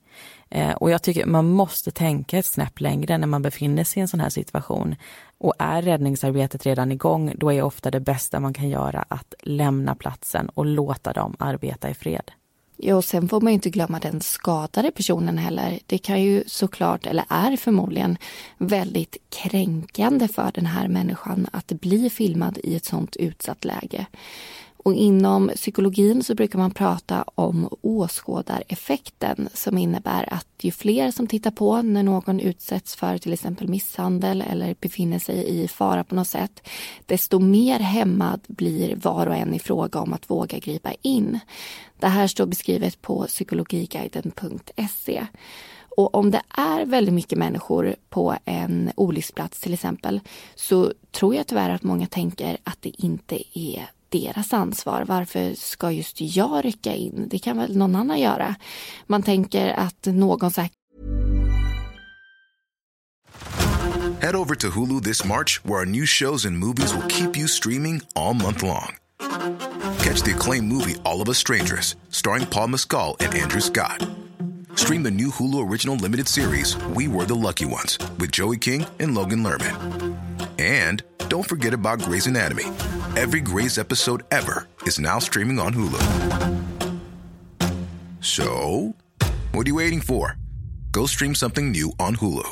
Eh, 0.49 0.71
och 0.71 0.91
jag 0.91 1.01
tycker 1.01 1.25
man 1.25 1.45
måste 1.45 1.91
tänka 1.91 2.37
ett 2.37 2.45
snäpp 2.45 2.79
längre 2.79 3.17
när 3.17 3.27
man 3.27 3.41
befinner 3.41 3.83
sig 3.83 3.99
i 3.99 4.01
en 4.01 4.07
sån 4.07 4.19
här 4.19 4.29
situation. 4.29 4.95
Och 5.37 5.53
är 5.59 5.81
räddningsarbetet 5.81 6.65
redan 6.65 6.91
igång, 6.91 7.33
då 7.35 7.53
är 7.53 7.61
ofta 7.61 7.91
det 7.91 7.99
bästa 7.99 8.39
man 8.39 8.53
kan 8.53 8.69
göra 8.69 9.05
att 9.07 9.33
lämna 9.43 9.95
platsen 9.95 10.49
och 10.49 10.65
låta 10.65 11.13
dem 11.13 11.35
arbeta 11.39 11.89
i 11.89 11.93
fred. 11.93 12.31
Ja, 12.79 12.95
och 12.95 13.05
sen 13.05 13.29
får 13.29 13.41
man 13.41 13.53
inte 13.53 13.69
glömma 13.69 13.99
den 13.99 14.21
skadade 14.21 14.91
personen 14.91 15.37
heller. 15.37 15.79
Det 15.85 15.97
kan 15.97 16.21
ju 16.21 16.43
såklart, 16.47 17.05
eller 17.05 17.25
är 17.29 17.57
förmodligen, 17.57 18.17
väldigt 18.57 19.17
kränkande 19.29 20.27
för 20.27 20.51
den 20.53 20.65
här 20.65 20.87
människan 20.87 21.47
att 21.51 21.67
bli 21.67 22.09
filmad 22.09 22.59
i 22.63 22.75
ett 22.75 22.85
sånt 22.85 23.15
utsatt 23.15 23.65
läge. 23.65 24.05
Och 24.87 24.93
inom 24.93 25.51
psykologin 25.55 26.23
så 26.23 26.35
brukar 26.35 26.59
man 26.59 26.71
prata 26.71 27.25
om 27.35 27.69
åskådareffekten 27.81 29.49
som 29.53 29.77
innebär 29.77 30.33
att 30.33 30.47
ju 30.61 30.71
fler 30.71 31.11
som 31.11 31.27
tittar 31.27 31.51
på 31.51 31.81
när 31.81 32.03
någon 32.03 32.39
utsätts 32.39 32.95
för 32.95 33.17
till 33.17 33.33
exempel 33.33 33.67
misshandel 33.67 34.41
eller 34.41 34.75
befinner 34.79 35.19
sig 35.19 35.63
i 35.63 35.67
fara 35.67 36.03
på 36.03 36.15
något 36.15 36.27
sätt, 36.27 36.67
desto 37.05 37.39
mer 37.39 37.79
hämmad 37.79 38.41
blir 38.47 38.95
var 38.95 39.27
och 39.27 39.35
en 39.35 39.53
i 39.53 39.59
fråga 39.59 39.99
om 39.99 40.13
att 40.13 40.29
våga 40.29 40.59
gripa 40.59 40.93
in. 41.01 41.39
Det 41.99 42.07
här 42.07 42.27
står 42.27 42.45
beskrivet 42.45 43.01
på 43.01 43.25
psykologiguiden.se. 43.27 45.27
Och 45.97 46.15
om 46.15 46.31
det 46.31 46.41
är 46.49 46.85
väldigt 46.85 47.13
mycket 47.13 47.37
människor 47.37 47.95
på 48.09 48.35
en 48.45 48.91
olycksplats 48.95 49.59
till 49.59 49.73
exempel 49.73 50.19
så 50.55 50.93
tror 51.11 51.35
jag 51.35 51.47
tyvärr 51.47 51.69
att 51.69 51.83
många 51.83 52.07
tänker 52.07 52.57
att 52.63 52.81
det 52.81 53.03
inte 53.03 53.59
är 53.59 53.89
deras 54.09 54.53
ansvar. 54.53 55.05
Varför 55.07 55.53
ska 55.53 55.91
just 55.91 56.21
jag 56.21 56.65
rycka 56.65 56.95
in? 56.95 57.27
Det 57.29 57.39
kan 57.39 57.57
väl 57.57 57.77
någon 57.77 57.95
annan 57.95 58.19
göra? 58.19 58.55
Man 59.07 59.23
tänker 59.23 59.73
att 59.73 60.05
någon 60.05 60.51
säkert... 60.51 60.73
Head 64.21 64.35
over 64.35 64.55
to 64.55 64.69
Hulu 64.69 65.01
this 65.01 65.25
March 65.25 65.61
where 65.63 65.79
our 65.79 65.85
new 65.85 66.05
shows 66.05 66.45
and 66.45 66.57
movies 66.57 66.93
will 66.93 67.07
keep 67.07 67.37
you 67.37 67.47
streaming 67.47 68.01
all 68.15 68.33
month 68.33 68.63
long. 68.63 68.95
Catch 69.99 70.23
the 70.23 70.33
acclaimed 70.35 70.67
movie 70.67 70.95
All 71.03 71.21
of 71.21 71.29
us 71.29 71.37
strangers 71.37 71.95
starring 72.09 72.45
Paul 72.45 72.67
Mescal 72.67 73.15
and 73.19 73.33
Andrew 73.35 73.61
Scott. 73.61 74.07
Stream 74.75 75.03
the 75.03 75.11
new 75.11 75.29
Hulu 75.29 75.69
original 75.69 75.95
limited 75.95 76.27
series 76.27 76.77
We 76.95 77.07
Were 77.07 77.25
the 77.25 77.35
Lucky 77.35 77.65
Ones 77.65 77.97
with 78.19 78.31
Joey 78.31 78.57
King 78.57 78.85
and 78.99 79.15
Logan 79.15 79.43
Lerman. 79.43 80.26
And 80.59 81.03
don't 81.29 81.47
forget 81.47 81.73
about 81.73 82.01
Grey's 82.01 82.27
Anatomy. 82.27 82.65
Every 83.15 83.41
Grey's 83.41 83.77
episode 83.77 84.23
ever 84.31 84.67
is 84.83 84.99
now 84.99 85.19
streaming 85.19 85.59
on 85.59 85.73
Hulu. 85.73 86.01
So, 88.19 88.95
what 89.51 89.65
are 89.65 89.69
you 89.69 89.75
waiting 89.75 90.01
for? 90.01 90.37
Go 90.91 91.05
stream 91.05 91.35
something 91.35 91.71
new 91.71 91.91
on 91.99 92.15
Hulu. 92.15 92.47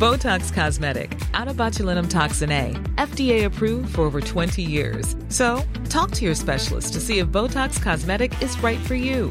Botox 0.00 0.52
Cosmetic, 0.52 1.18
out 1.34 1.48
of 1.48 1.56
botulinum 1.56 2.08
toxin 2.08 2.50
A, 2.50 2.72
FDA 2.96 3.44
approved 3.44 3.94
for 3.94 4.02
over 4.02 4.20
20 4.20 4.62
years. 4.62 5.14
So, 5.28 5.62
talk 5.90 6.10
to 6.12 6.24
your 6.24 6.34
specialist 6.34 6.94
to 6.94 7.00
see 7.00 7.18
if 7.18 7.28
Botox 7.28 7.82
Cosmetic 7.82 8.40
is 8.42 8.58
right 8.62 8.78
for 8.78 8.94
you. 8.94 9.30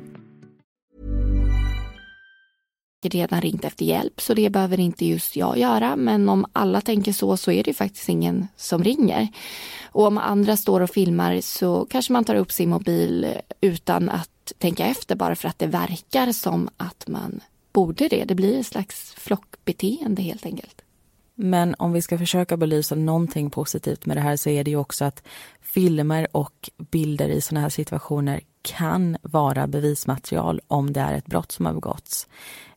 redan 3.09 3.41
ringt 3.41 3.65
efter 3.65 3.85
hjälp 3.85 4.21
så 4.21 4.33
det 4.33 4.49
behöver 4.49 4.79
inte 4.79 5.05
just 5.05 5.35
jag 5.35 5.57
göra 5.57 5.95
men 5.95 6.29
om 6.29 6.45
alla 6.53 6.81
tänker 6.81 7.13
så 7.13 7.37
så 7.37 7.51
är 7.51 7.63
det 7.63 7.73
faktiskt 7.73 8.09
ingen 8.09 8.47
som 8.55 8.83
ringer. 8.83 9.27
Och 9.83 10.07
om 10.07 10.17
andra 10.17 10.57
står 10.57 10.81
och 10.81 10.89
filmar 10.89 11.41
så 11.41 11.87
kanske 11.89 12.13
man 12.13 12.25
tar 12.25 12.35
upp 12.35 12.51
sin 12.51 12.69
mobil 12.69 13.27
utan 13.61 14.09
att 14.09 14.53
tänka 14.57 14.85
efter 14.85 15.15
bara 15.15 15.35
för 15.35 15.47
att 15.47 15.59
det 15.59 15.67
verkar 15.67 16.31
som 16.31 16.69
att 16.77 17.07
man 17.07 17.39
borde 17.73 18.07
det. 18.07 18.25
Det 18.25 18.35
blir 18.35 18.59
ett 18.59 18.67
slags 18.67 19.13
flockbeteende 19.17 20.21
helt 20.21 20.45
enkelt. 20.45 20.81
Men 21.35 21.75
om 21.77 21.91
vi 21.91 22.01
ska 22.01 22.17
försöka 22.17 22.57
belysa 22.57 22.95
någonting 22.95 23.49
positivt 23.49 24.05
med 24.05 24.17
det 24.17 24.21
här 24.21 24.35
så 24.35 24.49
är 24.49 24.63
det 24.63 24.71
ju 24.71 24.77
också 24.77 25.05
att 25.05 25.23
filmer 25.61 26.27
och 26.31 26.69
bilder 26.91 27.29
i 27.29 27.41
sådana 27.41 27.61
här 27.61 27.69
situationer 27.69 28.41
kan 28.61 29.17
vara 29.21 29.67
bevismaterial 29.67 30.61
om 30.67 30.93
det 30.93 30.99
är 30.99 31.13
ett 31.13 31.25
brott 31.25 31.51
som 31.51 31.65
har 31.65 31.73
begåtts. 31.73 32.27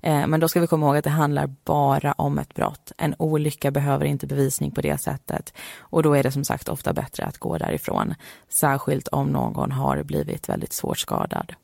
Eh, 0.00 0.26
men 0.26 0.40
då 0.40 0.48
ska 0.48 0.60
vi 0.60 0.66
komma 0.66 0.86
ihåg 0.86 0.96
att 0.96 1.04
det 1.04 1.10
handlar 1.10 1.46
bara 1.64 2.12
om 2.12 2.38
ett 2.38 2.54
brott. 2.54 2.92
En 2.98 3.14
olycka 3.18 3.70
behöver 3.70 4.04
inte 4.04 4.26
bevisning 4.26 4.70
på 4.70 4.80
det 4.80 5.00
sättet. 5.00 5.52
Och 5.78 6.02
då 6.02 6.14
är 6.14 6.22
det 6.22 6.32
som 6.32 6.44
sagt 6.44 6.68
ofta 6.68 6.92
bättre 6.92 7.24
att 7.24 7.38
gå 7.38 7.58
därifrån. 7.58 8.14
Särskilt 8.48 9.08
om 9.08 9.26
någon 9.26 9.72
har 9.72 10.02
blivit 10.02 10.48
väldigt 10.48 10.72
svårt 10.72 10.98
skadad. 10.98 11.54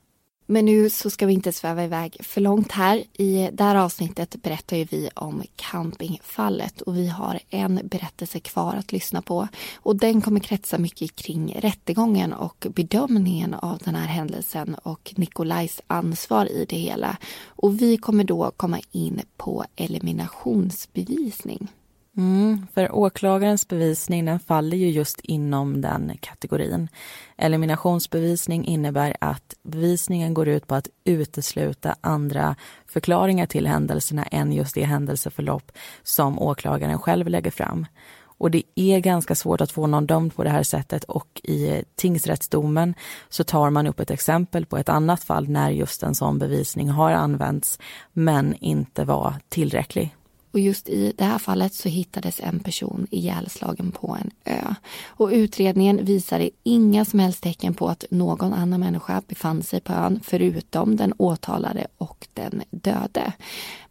Men 0.51 0.65
nu 0.65 0.91
så 0.91 1.11
ska 1.11 1.27
vi 1.27 1.33
inte 1.33 1.53
sväva 1.53 1.85
iväg 1.85 2.17
för 2.21 2.41
långt 2.41 2.73
här. 2.73 3.05
I 3.13 3.49
det 3.53 3.65
här 3.65 3.75
avsnittet 3.75 4.43
berättar 4.43 4.77
ju 4.77 4.85
vi 4.85 5.11
om 5.15 5.43
campingfallet 5.57 6.81
och 6.81 6.97
vi 6.97 7.09
har 7.09 7.41
en 7.51 7.81
berättelse 7.85 8.41
kvar 8.41 8.75
att 8.75 8.93
lyssna 8.93 9.23
på. 9.23 9.49
Och 9.77 9.97
den 9.97 10.21
kommer 10.21 10.41
kretsa 10.41 10.79
mycket 10.79 11.17
kring 11.17 11.57
rättegången 11.59 12.33
och 12.33 12.67
bedömningen 12.71 13.55
av 13.55 13.79
den 13.85 13.95
här 13.95 14.07
händelsen 14.07 14.75
och 14.75 15.15
Nikolajs 15.17 15.81
ansvar 15.87 16.47
i 16.47 16.67
det 16.69 16.77
hela. 16.77 17.17
Och 17.47 17.83
vi 17.83 17.97
kommer 17.97 18.25
då 18.25 18.53
komma 18.57 18.81
in 18.93 19.21
på 19.37 19.65
eliminationsbevisning. 19.77 21.69
Mm, 22.17 22.67
för 22.75 22.95
åklagarens 22.95 23.69
bevisning 23.69 24.25
den 24.25 24.41
faller 24.41 24.77
ju 24.77 24.91
just 24.91 25.21
inom 25.21 25.81
den 25.81 26.13
kategorin. 26.21 26.89
Eliminationsbevisning 27.37 28.65
innebär 28.65 29.17
att 29.21 29.55
bevisningen 29.63 30.35
går 30.35 30.49
ut 30.49 30.67
på 30.67 30.75
att 30.75 30.89
utesluta 31.05 31.97
andra 32.01 32.57
förklaringar 32.87 33.47
till 33.47 33.67
händelserna 33.67 34.25
än 34.25 34.53
just 34.53 34.75
det 34.75 34.85
händelseförlopp 34.85 35.73
som 36.03 36.39
åklagaren 36.39 36.99
själv 36.99 37.29
lägger 37.29 37.51
fram. 37.51 37.87
Och 38.23 38.51
det 38.51 38.63
är 38.75 39.01
ganska 39.01 39.35
svårt 39.35 39.61
att 39.61 39.73
få 39.73 39.87
någon 39.87 40.07
dömd 40.07 40.35
på 40.35 40.45
det 40.45 40.51
här 40.51 40.63
sättet 40.63 41.05
och 41.05 41.41
i 41.45 41.85
tingsrättsdomen 41.97 42.95
så 43.29 43.45
tar 43.45 43.71
man 43.71 43.87
upp 43.87 44.01
ett 44.01 44.11
exempel 44.11 44.67
på 44.67 44.77
ett 44.77 44.89
annat 44.89 45.25
fall 45.25 45.49
när 45.49 45.71
just 45.71 46.03
en 46.03 46.15
sån 46.15 46.39
bevisning 46.39 46.89
har 46.89 47.13
använts 47.13 47.79
men 48.13 48.55
inte 48.55 49.05
var 49.05 49.35
tillräcklig. 49.49 50.17
Och 50.53 50.61
just 50.61 50.89
i 50.89 51.13
det 51.17 51.25
här 51.25 51.39
fallet 51.39 51.75
så 51.75 51.89
hittades 51.89 52.41
en 52.41 52.61
person 52.61 53.07
ihjälslagen 53.11 53.93
på 53.93 54.17
en 54.21 54.31
ö. 54.45 54.75
Och 55.07 55.29
utredningen 55.29 56.05
visade 56.05 56.51
inga 56.63 57.05
som 57.05 57.19
helst 57.19 57.43
tecken 57.43 57.75
på 57.75 57.89
att 57.89 58.05
någon 58.11 58.53
annan 58.53 58.81
människa 58.81 59.23
befann 59.29 59.63
sig 59.63 59.81
på 59.81 59.93
ön 59.93 60.21
förutom 60.25 60.97
den 60.97 61.15
åtalade 61.19 61.87
och 61.99 62.29
den 62.35 62.63
döde. 62.71 63.33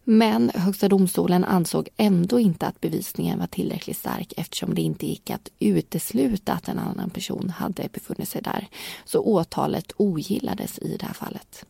Men 0.04 0.52
Högsta 0.56 0.88
domstolen 0.88 1.44
ansåg 1.44 1.90
ändå 1.98 2.40
inte 2.40 2.68
att 2.68 2.82
bevisningen 2.82 3.40
var 3.40 3.48
tillräckligt 3.48 3.98
stark 3.98 4.34
eftersom 4.38 4.74
det 4.76 4.82
inte 4.82 5.08
gick 5.08 5.30
att 5.30 5.50
utesluta 5.60 6.54
att 6.54 6.68
en 6.68 6.80
annan 6.80 7.10
person 7.10 7.50
hade 7.50 7.90
befunnit 7.94 8.30
sig 8.30 8.42
där. 8.42 8.68
Så 9.06 9.20
åtalet 9.20 9.92
ogillades 9.98 10.80
i 10.80 10.98
det 11.00 11.06
här 11.06 11.14
fallet. 11.14 11.66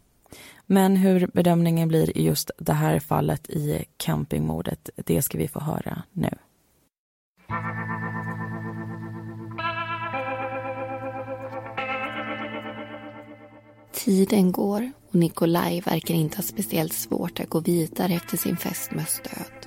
Men 0.71 0.95
hur 0.95 1.27
bedömningen 1.33 1.87
blir 1.87 2.17
i 2.17 2.23
just 2.23 2.51
det 2.57 2.73
här 2.73 2.99
fallet 2.99 3.49
i 3.49 3.85
campingmordet, 3.97 4.89
det 4.95 5.21
ska 5.21 5.37
vi 5.37 5.47
få 5.47 5.59
höra 5.59 6.03
nu. 6.11 6.29
Tiden 13.93 14.51
går 14.51 14.91
och 15.09 15.15
Nikolaj 15.15 15.81
verkar 15.81 16.13
inte 16.13 16.37
ha 16.37 16.43
speciellt 16.43 16.93
svårt 16.93 17.39
att 17.39 17.49
gå 17.49 17.59
vidare 17.59 18.13
efter 18.13 18.37
sin 18.37 18.57
fästmös 18.57 19.21
död. 19.23 19.58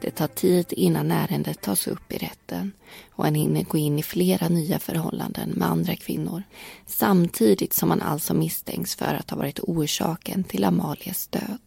Det 0.00 0.10
tar 0.10 0.26
tid 0.26 0.72
innan 0.76 1.10
ärendet 1.10 1.60
tas 1.60 1.86
upp 1.86 2.12
i 2.12 2.18
rätten 2.18 2.72
och 3.10 3.24
han 3.24 3.34
hinner 3.34 3.64
gå 3.64 3.78
in 3.78 3.98
i 3.98 4.02
flera 4.02 4.48
nya 4.48 4.78
förhållanden 4.78 5.50
med 5.50 5.68
andra 5.68 5.96
kvinnor 5.96 6.42
samtidigt 6.86 7.72
som 7.72 7.90
han 7.90 8.02
alltså 8.02 8.34
misstänks 8.34 8.94
för 8.94 9.14
att 9.14 9.30
ha 9.30 9.36
varit 9.36 9.60
orsaken 9.60 10.44
till 10.44 10.64
Amalias 10.64 11.26
död. 11.26 11.58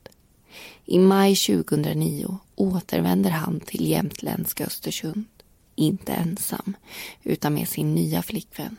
I 0.86 1.00
maj 1.00 1.36
2009 1.36 2.38
återvänder 2.56 3.30
han 3.30 3.60
till 3.60 3.88
jämtländska 3.88 4.66
Östersund. 4.66 5.26
Inte 5.76 6.14
ensam, 6.14 6.74
utan 7.24 7.54
med 7.54 7.68
sin 7.68 7.96
nya 7.96 8.22
flickvän. 8.22 8.78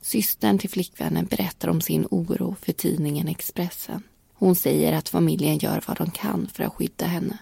Systern 0.00 0.58
till 0.58 0.70
flickvännen 0.70 1.26
berättar 1.26 1.68
om 1.68 1.80
sin 1.80 2.06
oro 2.10 2.56
för 2.62 2.72
tidningen 2.72 3.28
Expressen. 3.28 4.02
Hon 4.34 4.54
säger 4.54 4.92
att 4.92 5.08
familjen 5.08 5.58
gör 5.58 5.82
vad 5.86 5.96
de 5.96 6.10
kan 6.10 6.48
för 6.52 6.64
att 6.64 6.74
skydda 6.74 7.06
henne. 7.06 7.38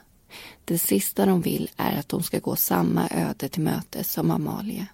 Det 0.65 0.79
sista 0.79 1.27
de 1.27 1.41
vill 1.41 1.71
är 1.77 1.99
att 1.99 2.09
de 2.09 2.23
ska 2.23 2.39
gå 2.39 2.57
samma 2.57 3.09
öde 3.11 3.49
till 3.49 3.63
mötes 3.63 4.13
som 4.13 4.31
Amalie. 4.31 4.87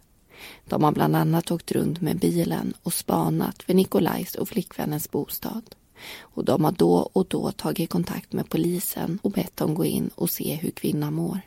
De 0.64 0.84
har 0.84 0.92
bland 0.92 1.16
annat 1.16 1.50
åkt 1.50 1.72
runt 1.72 2.00
med 2.00 2.18
bilen 2.18 2.74
och 2.82 2.92
spanat 2.94 3.62
vid 3.66 3.76
Nikolajs 3.76 4.34
och 4.34 4.48
flickvännens 4.48 5.10
bostad. 5.10 5.74
Och 6.20 6.44
de 6.44 6.64
har 6.64 6.72
då 6.72 7.10
och 7.12 7.26
då 7.28 7.52
tagit 7.52 7.90
kontakt 7.90 8.32
med 8.32 8.48
polisen 8.48 9.18
och 9.22 9.30
bett 9.30 9.56
dem 9.56 9.74
gå 9.74 9.84
in 9.84 10.10
och 10.14 10.30
se 10.30 10.54
hur 10.54 10.70
kvinnan 10.70 11.14
mår. 11.14 11.40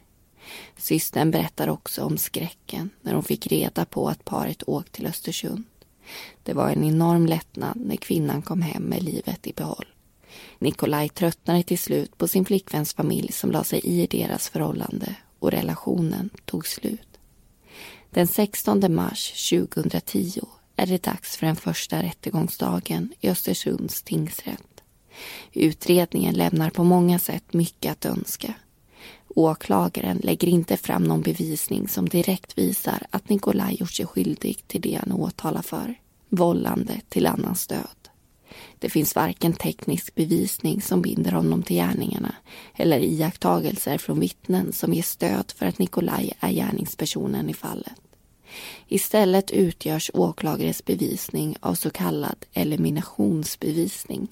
Systern 0.78 1.32
berättar 1.32 1.68
också 1.68 2.04
om 2.04 2.18
skräcken 2.18 2.90
när 3.02 3.14
hon 3.14 3.24
fick 3.24 3.48
reda 3.48 3.86
på 3.86 4.10
att 4.10 4.26
paret 4.26 4.64
åkt 4.68 4.92
till 4.92 5.08
Östersund. 5.08 5.64
Det 6.44 6.54
var 6.54 6.70
en 6.70 6.84
enorm 6.84 7.26
lättnad 7.26 7.76
när 7.76 7.96
kvinnan 7.96 8.42
kom 8.42 8.62
hem 8.62 8.84
med 8.84 9.04
livet 9.04 9.48
i 9.48 9.54
behåll. 9.54 9.88
Nikolaj 10.60 11.10
tröttnade 11.10 11.64
till 11.64 11.80
slut 11.80 12.18
på 12.18 12.28
sin 12.28 12.46
flickväns 12.46 12.94
familj 12.94 13.32
som 13.32 13.52
la 13.52 13.64
sig 13.64 13.80
i 13.80 14.08
deras 14.08 14.50
förhållande 14.50 15.16
och 15.40 15.52
relationen 15.52 16.30
tog 16.46 16.68
slut. 16.68 17.20
Den 18.10 18.28
16 18.28 18.96
mars 18.96 19.50
2010 19.50 20.42
är 20.76 20.86
det 20.88 21.04
dags 21.04 21.38
för 21.38 21.46
den 21.46 21.56
första 21.56 22.04
rättegångsdagen 22.04 23.14
i 23.20 23.30
Östersunds 23.30 24.02
tingsrätt. 24.02 24.84
Utredningen 25.54 26.36
lämnar 26.36 26.70
på 26.70 26.84
många 26.84 27.20
sätt 27.20 27.54
mycket 27.54 27.92
att 27.92 28.06
önska. 28.06 28.54
Åklagaren 29.28 30.18
lägger 30.18 30.48
inte 30.48 30.78
fram 30.78 31.04
någon 31.04 31.22
bevisning 31.22 31.88
som 31.88 32.10
direkt 32.10 32.58
visar 32.58 33.04
att 33.10 33.30
Nikolaj 33.30 33.76
gjort 33.80 33.92
sig 33.92 34.06
skyldig 34.06 34.68
till 34.68 34.82
det 34.82 35.00
han 35.04 35.12
åtalar 35.12 35.62
för, 35.62 35.96
vållande 36.30 37.02
till 37.10 37.26
annans 37.26 37.68
död. 37.68 38.01
Det 38.82 38.90
finns 38.90 39.16
varken 39.16 39.54
teknisk 39.54 40.16
bevisning 40.16 40.82
som 40.82 41.02
binder 41.02 41.32
honom 41.32 41.64
till 41.64 41.76
gärningarna 41.76 42.36
eller 42.76 43.00
iakttagelser 43.00 43.98
från 43.98 44.20
vittnen 44.20 44.74
som 44.74 44.94
ger 44.94 45.04
stöd 45.04 45.54
för 45.58 45.66
att 45.66 45.80
Nikolaj 45.80 46.34
är 46.40 46.52
gärningspersonen 46.52 47.50
i 47.50 47.54
fallet. 47.54 47.94
Istället 48.88 49.52
utgörs 49.52 50.12
åklagares 50.14 50.86
bevisning 50.86 51.56
av 51.60 51.74
så 51.74 51.90
kallad 51.90 52.36
eliminationsbevisning. 52.54 54.28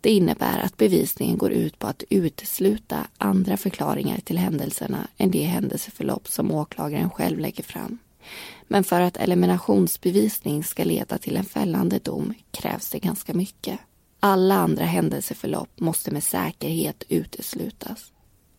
Det 0.00 0.10
innebär 0.10 0.58
att 0.58 0.76
bevisningen 0.76 1.38
går 1.38 1.52
ut 1.52 1.78
på 1.78 1.86
att 1.86 2.04
utesluta 2.10 3.06
andra 3.18 3.56
förklaringar 3.56 4.20
till 4.20 4.38
händelserna 4.38 5.08
än 5.16 5.30
det 5.30 5.42
händelseförlopp 5.42 6.28
som 6.28 6.50
åklagaren 6.50 7.10
själv 7.10 7.38
lägger 7.38 7.64
fram. 7.64 7.98
Men 8.72 8.84
för 8.84 9.00
att 9.00 9.16
eliminationsbevisning 9.16 10.64
ska 10.64 10.84
leda 10.84 11.18
till 11.18 11.36
en 11.36 11.44
fällande 11.44 11.98
dom 11.98 12.34
krävs 12.50 12.90
det 12.90 12.98
ganska 12.98 13.34
mycket. 13.34 13.78
Alla 14.20 14.54
andra 14.54 14.84
händelseförlopp 14.84 15.80
måste 15.80 16.10
med 16.10 16.22
säkerhet 16.22 17.04
uteslutas. 17.08 18.12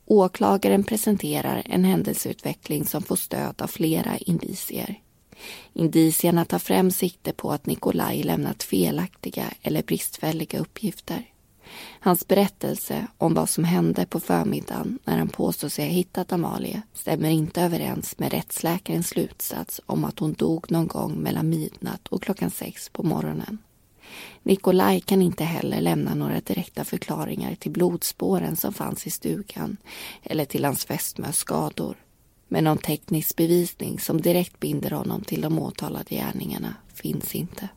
Åklagaren 0.06 0.84
presenterar 0.84 1.62
en 1.66 1.84
händelseutveckling 1.84 2.86
som 2.86 3.04
får 3.04 3.16
stöd 3.16 3.62
av 3.62 3.68
flera 3.68 4.18
indicier. 4.18 5.00
Indicierna 5.74 6.46
tar 6.46 6.60
främst 6.60 6.98
sikte 6.98 7.34
på 7.34 7.52
att 7.52 7.66
Nikolaj 7.66 8.24
lämnat 8.24 8.64
felaktiga 8.64 9.46
eller 9.62 9.84
bristfälliga 9.84 10.60
uppgifter. 10.60 11.26
Hans 12.00 12.28
berättelse 12.28 13.08
om 13.18 13.34
vad 13.34 13.50
som 13.50 13.64
hände 13.64 14.06
på 14.06 14.20
förmiddagen 14.20 15.00
när 15.04 15.18
han 15.18 15.30
påstår 15.30 15.70
sig 15.70 15.86
ha 15.86 15.92
hittat 15.92 16.34
Amalie 16.34 16.82
stämmer 16.94 17.30
inte 17.30 17.62
överens 17.62 18.20
med 18.20 18.32
rättsläkarens 18.32 19.08
slutsats 19.08 19.82
om 19.86 20.06
att 20.06 20.20
hon 20.20 20.34
dog 20.34 20.72
någon 20.72 20.88
gång 20.88 21.16
mellan 21.16 21.50
midnatt 21.50 22.08
och 22.08 22.24
klockan 22.24 22.52
sex 22.52 22.90
på 22.90 23.04
morgonen. 23.04 23.58
Nikolaj 24.44 25.02
kan 25.02 25.22
inte 25.22 25.44
heller 25.44 25.82
lämna 25.82 26.16
några 26.16 26.42
direkta 26.42 26.84
förklaringar 26.84 27.56
till 27.56 27.72
blodspåren 27.72 28.56
som 28.56 28.74
fanns 28.74 29.08
i 29.08 29.10
stugan 29.10 29.78
eller 30.24 30.46
till 30.46 30.66
hans 30.66 30.86
fästmös 30.86 31.38
skador. 31.38 31.98
Men 32.48 32.64
någon 32.64 32.78
teknisk 32.78 33.36
bevisning 33.36 34.00
som 34.00 34.22
direkt 34.22 34.60
binder 34.60 34.92
honom 34.92 35.22
till 35.22 35.42
de 35.42 35.60
åtalade 35.60 36.16
gärningarna 36.16 36.76
finns 36.94 37.36
inte. 37.36 37.70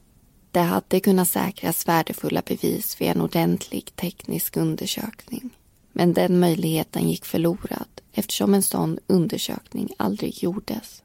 Det 0.56 0.62
hade 0.62 1.00
kunnat 1.00 1.28
säkras 1.28 1.88
värdefulla 1.88 2.42
bevis 2.46 3.00
vid 3.00 3.08
en 3.08 3.20
ordentlig 3.20 3.96
teknisk 3.96 4.56
undersökning. 4.56 5.50
Men 5.92 6.12
den 6.12 6.40
möjligheten 6.40 7.08
gick 7.10 7.24
förlorad 7.24 7.88
eftersom 8.12 8.54
en 8.54 8.62
sån 8.62 8.98
undersökning 9.06 9.88
aldrig 9.96 10.42
gjordes. 10.42 11.02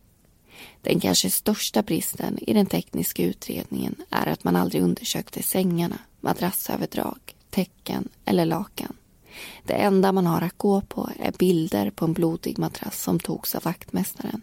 Den 0.81 0.99
kanske 0.99 1.29
största 1.29 1.81
bristen 1.81 2.39
i 2.41 2.53
den 2.53 2.65
tekniska 2.65 3.23
utredningen 3.23 3.95
är 4.09 4.27
att 4.27 4.43
man 4.43 4.55
aldrig 4.55 4.83
undersökte 4.83 5.43
sängarna, 5.43 5.97
madrassöverdrag, 6.21 7.35
täcken 7.49 8.09
eller 8.25 8.45
lakan. 8.45 8.93
Det 9.63 9.73
enda 9.73 10.11
man 10.11 10.25
har 10.25 10.41
att 10.41 10.57
gå 10.57 10.81
på 10.81 11.09
är 11.19 11.31
bilder 11.31 11.89
på 11.89 12.05
en 12.05 12.13
blodig 12.13 12.59
madrass 12.59 13.01
som 13.01 13.19
togs 13.19 13.55
av 13.55 13.63
vaktmästaren. 13.63 14.41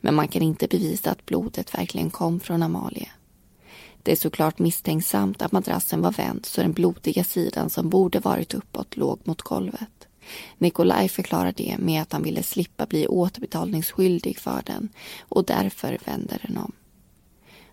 Men 0.00 0.14
man 0.14 0.28
kan 0.28 0.42
inte 0.42 0.68
bevisa 0.68 1.10
att 1.10 1.26
blodet 1.26 1.74
verkligen 1.74 2.10
kom 2.10 2.40
från 2.40 2.62
Amalie. 2.62 3.08
Det 4.08 4.12
är 4.12 4.16
såklart 4.16 4.58
misstänksamt 4.58 5.42
att 5.42 5.52
madrassen 5.52 6.00
var 6.02 6.12
vänd 6.12 6.46
så 6.46 6.62
den 6.62 6.72
blodiga 6.72 7.24
sidan 7.24 7.70
som 7.70 7.88
borde 7.88 8.20
varit 8.20 8.54
uppåt 8.54 8.96
låg 8.96 9.20
mot 9.24 9.42
golvet. 9.42 10.08
Nikolaj 10.58 11.08
förklarar 11.08 11.54
det 11.56 11.76
med 11.78 12.02
att 12.02 12.12
han 12.12 12.22
ville 12.22 12.42
slippa 12.42 12.86
bli 12.86 13.06
återbetalningsskyldig 13.06 14.38
för 14.38 14.62
den 14.66 14.88
och 15.20 15.44
därför 15.44 15.98
vänder 16.04 16.40
den 16.46 16.58
om. 16.58 16.72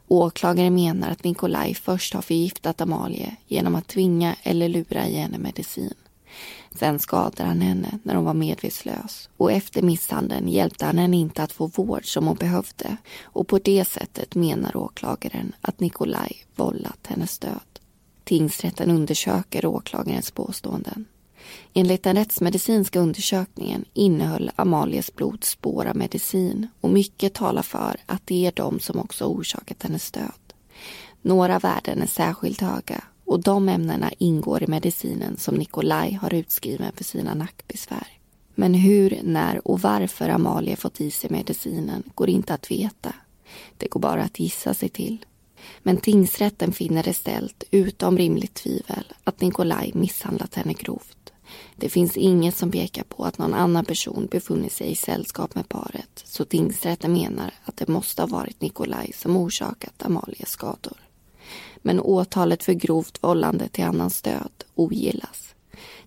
Åklagaren 0.07 0.75
menar 0.75 1.11
att 1.11 1.23
Nikolaj 1.23 1.73
först 1.73 2.13
har 2.13 2.21
förgiftat 2.21 2.81
Amalie 2.81 3.35
genom 3.47 3.75
att 3.75 3.87
tvinga 3.87 4.35
eller 4.43 4.69
lura 4.69 5.07
i 5.07 5.15
henne 5.15 5.37
medicin. 5.37 5.93
Sen 6.79 6.99
skadade 6.99 7.43
han 7.43 7.61
henne 7.61 7.99
när 8.03 8.15
hon 8.15 8.25
var 8.25 8.33
medvetslös 8.33 9.29
och 9.37 9.51
efter 9.51 9.81
misshandeln 9.81 10.47
hjälpte 10.47 10.85
han 10.85 10.97
henne 10.97 11.17
inte 11.17 11.43
att 11.43 11.51
få 11.51 11.67
vård 11.67 12.05
som 12.05 12.27
hon 12.27 12.37
behövde 12.37 12.97
och 13.23 13.47
på 13.47 13.59
det 13.59 13.85
sättet 13.85 14.35
menar 14.35 14.77
åklagaren 14.77 15.55
att 15.61 15.79
Nikolaj 15.79 16.45
vållat 16.55 16.99
hennes 17.07 17.39
död. 17.39 17.79
Tingsrätten 18.23 18.91
undersöker 18.91 19.65
åklagarens 19.65 20.31
påståenden. 20.31 21.05
Enligt 21.73 22.03
den 22.03 22.15
rättsmedicinska 22.15 22.99
undersökningen 22.99 23.85
innehöll 23.93 24.51
Amalias 24.55 25.15
blod 25.15 25.43
spår 25.43 25.85
av 25.85 25.95
medicin 25.95 26.67
och 26.81 26.89
mycket 26.89 27.33
talar 27.33 27.61
för 27.61 27.97
att 28.05 28.21
det 28.27 28.45
är 28.45 28.51
de 28.51 28.79
som 28.79 28.99
också 28.99 29.25
orsakat 29.25 29.83
hennes 29.83 30.11
död. 30.11 30.53
Några 31.21 31.59
värden 31.59 32.01
är 32.01 32.07
särskilt 32.07 32.61
höga 32.61 33.03
och 33.25 33.43
de 33.43 33.69
ämnena 33.69 34.11
ingår 34.17 34.63
i 34.63 34.67
medicinen 34.67 35.37
som 35.37 35.55
Nikolaj 35.55 36.13
har 36.13 36.33
utskriven 36.33 36.91
för 36.95 37.03
sina 37.03 37.33
nackbesvär. 37.33 38.07
Men 38.55 38.73
hur, 38.73 39.19
när 39.23 39.67
och 39.67 39.81
varför 39.81 40.29
Amalie 40.29 40.75
fått 40.75 41.01
i 41.01 41.11
sig 41.11 41.29
medicinen 41.29 42.03
går 42.15 42.29
inte 42.29 42.53
att 42.53 42.71
veta. 42.71 43.15
Det 43.77 43.87
går 43.87 43.99
bara 43.99 44.23
att 44.23 44.39
gissa 44.39 44.73
sig 44.73 44.89
till. 44.89 45.25
Men 45.83 45.97
tingsrätten 45.97 46.71
finner 46.71 47.03
det 47.03 47.13
ställt 47.13 47.63
utom 47.71 48.17
rimligt 48.17 48.53
tvivel 48.53 49.13
att 49.23 49.41
Nikolaj 49.41 49.91
misshandlat 49.93 50.55
henne 50.55 50.73
grovt. 50.73 51.33
Det 51.75 51.89
finns 51.89 52.17
inget 52.17 52.55
som 52.55 52.71
pekar 52.71 53.03
på 53.03 53.23
att 53.23 53.37
någon 53.37 53.53
annan 53.53 53.85
person 53.85 54.27
befunnit 54.31 54.71
sig 54.71 54.91
i 54.91 54.95
sällskap 54.95 55.55
med 55.55 55.69
paret 55.69 56.23
så 56.25 56.45
tingsrätten 56.45 57.13
menar 57.13 57.53
att 57.63 57.77
det 57.77 57.87
måste 57.87 58.21
ha 58.21 58.27
varit 58.27 58.61
Nikolaj 58.61 59.11
som 59.15 59.37
orsakat 59.37 60.05
Amalies 60.05 60.49
skador 60.49 61.04
men 61.85 61.99
åtalet 61.99 62.63
för 62.63 62.73
grovt 62.73 63.23
vållande 63.23 63.67
till 63.67 63.83
annans 63.83 64.21
död 64.21 64.63
ogillas. 64.75 65.55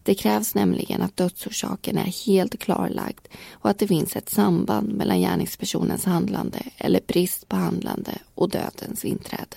Det 0.03 0.14
krävs 0.14 0.55
nämligen 0.55 1.03
att 1.03 1.16
dödsorsaken 1.16 1.99
är 1.99 2.26
helt 2.26 2.59
klarlagd 2.59 3.29
och 3.53 3.70
att 3.70 3.79
det 3.79 3.87
finns 3.87 4.16
ett 4.16 4.31
samband 4.31 4.93
mellan 4.93 5.20
gärningspersonens 5.20 6.05
handlande 6.05 6.59
eller 6.76 7.01
brist 7.07 7.49
på 7.49 7.57
handlande 7.57 8.18
och 8.35 8.49
dödens 8.49 9.05
inträde. 9.05 9.57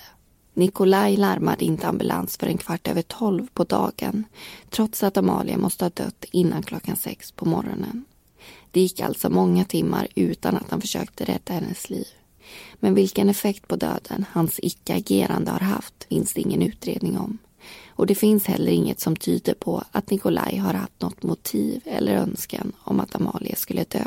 Nikolaj 0.54 1.16
larmade 1.16 1.64
inte 1.64 1.88
ambulans 1.88 2.36
förrän 2.36 2.58
kvart 2.58 2.88
över 2.88 3.02
tolv 3.02 3.46
på 3.54 3.64
dagen 3.64 4.24
trots 4.70 5.02
att 5.02 5.16
Amalia 5.16 5.58
måste 5.58 5.84
ha 5.84 5.90
dött 5.90 6.24
innan 6.30 6.62
klockan 6.62 6.96
sex 6.96 7.32
på 7.32 7.44
morgonen. 7.44 8.04
Det 8.70 8.80
gick 8.80 9.00
alltså 9.00 9.30
många 9.30 9.64
timmar 9.64 10.08
utan 10.14 10.56
att 10.56 10.70
han 10.70 10.80
försökte 10.80 11.24
rädda 11.24 11.52
hennes 11.54 11.90
liv. 11.90 12.06
Men 12.74 12.94
vilken 12.94 13.28
effekt 13.28 13.68
på 13.68 13.76
döden 13.76 14.24
hans 14.32 14.60
icke-agerande 14.62 15.50
har 15.50 15.60
haft 15.60 16.04
finns 16.08 16.32
det 16.32 16.40
ingen 16.40 16.62
utredning 16.62 17.18
om. 17.18 17.38
Och 17.88 18.06
det 18.06 18.14
finns 18.14 18.46
heller 18.46 18.72
inget 18.72 19.00
som 19.00 19.16
tyder 19.16 19.54
på 19.54 19.84
att 19.90 20.10
Nikolaj 20.10 20.56
har 20.56 20.74
haft 20.74 21.00
något 21.00 21.22
motiv 21.22 21.80
eller 21.84 22.12
önskan 22.12 22.72
om 22.78 23.00
att 23.00 23.14
Amalia 23.14 23.56
skulle 23.56 23.84
dö. 23.84 24.04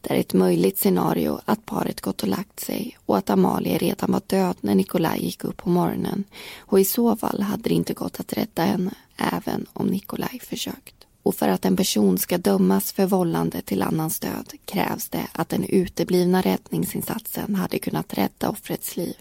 Det 0.00 0.14
är 0.14 0.20
ett 0.20 0.34
möjligt 0.34 0.78
scenario 0.78 1.40
att 1.44 1.66
paret 1.66 2.00
gått 2.00 2.22
och 2.22 2.28
lagt 2.28 2.60
sig 2.60 2.98
och 3.06 3.18
att 3.18 3.30
Amalia 3.30 3.78
redan 3.78 4.12
var 4.12 4.22
död 4.26 4.56
när 4.60 4.74
Nikolaj 4.74 5.24
gick 5.24 5.44
upp 5.44 5.56
på 5.56 5.70
morgonen 5.70 6.24
och 6.58 6.80
i 6.80 6.84
så 6.84 7.16
fall 7.16 7.42
hade 7.42 7.62
det 7.62 7.74
inte 7.74 7.94
gått 7.94 8.20
att 8.20 8.32
rädda 8.32 8.62
henne 8.62 8.94
även 9.16 9.66
om 9.72 9.86
Nikolaj 9.86 10.40
försökt 10.42 10.99
och 11.22 11.34
för 11.34 11.48
att 11.48 11.64
en 11.64 11.76
person 11.76 12.18
ska 12.18 12.38
dömas 12.38 12.92
för 12.92 13.06
vållande 13.06 13.62
till 13.62 13.82
annans 13.82 14.20
död 14.20 14.52
krävs 14.64 15.08
det 15.08 15.26
att 15.32 15.48
den 15.48 15.64
uteblivna 15.64 16.42
räddningsinsatsen 16.42 17.54
hade 17.54 17.78
kunnat 17.78 18.14
rädda 18.14 18.48
offrets 18.48 18.96
liv. 18.96 19.16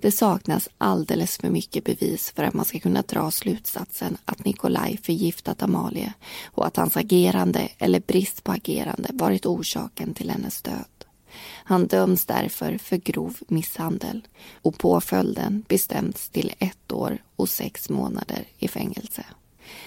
Det 0.00 0.12
saknas 0.12 0.68
alldeles 0.78 1.38
för 1.38 1.50
mycket 1.50 1.84
bevis 1.84 2.32
för 2.36 2.42
att 2.42 2.54
man 2.54 2.64
ska 2.64 2.78
kunna 2.78 3.02
dra 3.02 3.30
slutsatsen 3.30 4.16
att 4.24 4.44
Nikolaj 4.44 4.98
förgiftat 5.02 5.62
Amalie 5.62 6.12
och 6.44 6.66
att 6.66 6.76
hans 6.76 6.96
agerande 6.96 7.68
eller 7.78 8.00
brist 8.00 8.44
på 8.44 8.52
agerande 8.52 9.08
varit 9.12 9.46
orsaken 9.46 10.14
till 10.14 10.30
hennes 10.30 10.62
död. 10.62 10.84
Han 11.64 11.86
döms 11.86 12.24
därför 12.24 12.78
för 12.78 12.96
grov 12.96 13.36
misshandel 13.48 14.28
och 14.62 14.78
påföljden 14.78 15.64
bestämts 15.68 16.28
till 16.28 16.52
ett 16.58 16.92
år 16.92 17.18
och 17.36 17.48
sex 17.48 17.88
månader 17.88 18.44
i 18.58 18.68
fängelse. 18.68 19.24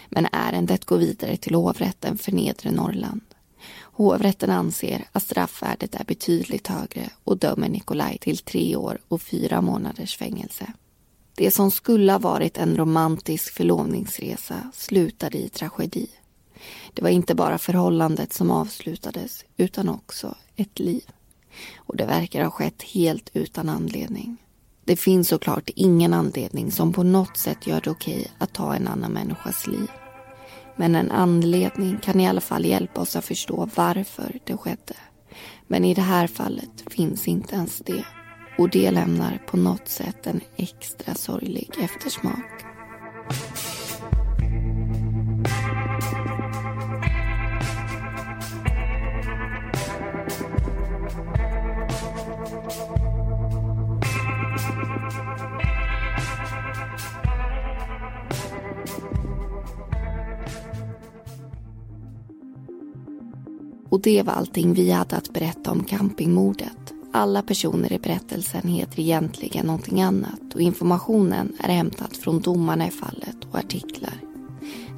Men 0.10 0.28
ärendet 0.32 0.86
går 0.86 0.98
vidare 0.98 1.38
till 1.38 1.56
hovrätten 1.56 2.18
för 2.18 2.32
Nedre 2.32 2.72
Norrland. 2.72 3.22
Hovrätten 3.82 4.50
anser 4.50 5.06
att 5.12 5.24
straffvärdet 5.24 5.96
är 5.96 6.04
betydligt 6.04 6.68
högre 6.68 7.10
och 7.24 7.38
dömer 7.38 7.70
Nikolaj 7.70 8.18
till 8.22 8.38
tre 8.38 8.76
år 8.76 9.00
och 9.08 9.22
fyra 9.22 9.62
månaders 9.62 10.18
fängelse. 10.18 10.74
Det 11.36 11.52
som 11.52 11.72
skulle 11.72 12.12
ha 12.12 12.20
varit 12.20 12.58
en 12.58 12.78
romantisk 12.78 13.54
förlovningsresa 13.54 14.72
slutade 14.74 15.38
i 15.38 15.50
tragedi. 15.50 16.08
Det 16.94 17.02
var 17.02 17.10
inte 17.10 17.36
bara 17.36 17.58
förhållandet 17.58 18.34
som 18.34 18.52
avslutades 18.52 19.46
utan 19.58 19.90
också 19.90 20.36
ett 20.56 20.80
liv. 20.80 21.04
Och 21.78 21.98
det 21.98 22.06
verkar 22.06 22.44
ha 22.44 22.52
skett 22.52 22.84
helt 22.84 23.30
utan 23.34 23.70
anledning. 23.70 24.38
Det 24.90 24.96
finns 24.96 25.28
såklart 25.28 25.70
ingen 25.76 26.14
anledning 26.14 26.72
som 26.72 26.94
på 26.94 27.04
något 27.04 27.38
sätt 27.38 27.68
gör 27.68 27.82
det 27.82 27.90
okej 27.90 28.32
att 28.38 28.54
ta 28.54 28.76
en 28.76 28.88
annan 28.88 29.12
människas 29.12 29.68
liv. 29.68 29.88
Men 30.76 30.96
en 30.96 31.12
anledning 31.12 31.98
kan 31.98 32.20
i 32.20 32.28
alla 32.28 32.42
fall 32.42 32.66
hjälpa 32.66 33.02
oss 33.02 33.16
att 33.16 33.26
förstå 33.26 33.70
varför 33.76 34.40
det 34.44 34.58
skedde. 34.58 34.96
Men 35.68 35.86
i 35.86 35.94
det 35.94 36.02
här 36.02 36.28
fallet 36.28 36.84
finns 36.88 37.28
inte 37.28 37.56
ens 37.56 37.80
det. 37.80 38.04
Och 38.58 38.70
det 38.70 38.92
lämnar 38.92 39.44
på 39.48 39.58
något 39.58 39.88
sätt 39.88 40.28
en 40.28 40.42
extra 40.56 41.16
sorglig 41.16 41.70
eftersmak. 41.82 42.69
Och 64.00 64.04
det 64.04 64.24
var 64.24 64.34
allting 64.34 64.74
vi 64.74 64.92
hade 64.92 65.16
att 65.16 65.34
berätta 65.34 65.72
om 65.72 65.84
campingmordet. 65.84 66.94
Alla 67.12 67.42
personer 67.42 67.94
i 67.94 68.00
berättelsen 68.00 68.68
heter 68.68 69.00
egentligen 69.00 69.66
någonting 69.66 70.02
annat 70.02 70.54
och 70.56 70.62
informationen 70.62 71.54
är 71.60 71.70
hämtad 71.70 72.16
från 72.16 72.42
domarna 72.42 72.88
i 72.88 72.92
fallet 72.92 73.38
och 73.52 73.60
artiklar. 73.60 74.14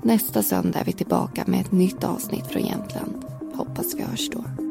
Nästa 0.03 0.43
söndag 0.43 0.79
är 0.79 0.85
vi 0.85 0.93
tillbaka 0.93 1.43
med 1.47 1.61
ett 1.61 1.71
nytt 1.71 2.03
avsnitt 2.03 2.47
från 2.47 2.65
Jämtland. 2.65 3.25
Hoppas 3.55 3.95
vi 3.95 4.01
hörs 4.03 4.29
då. 4.29 4.70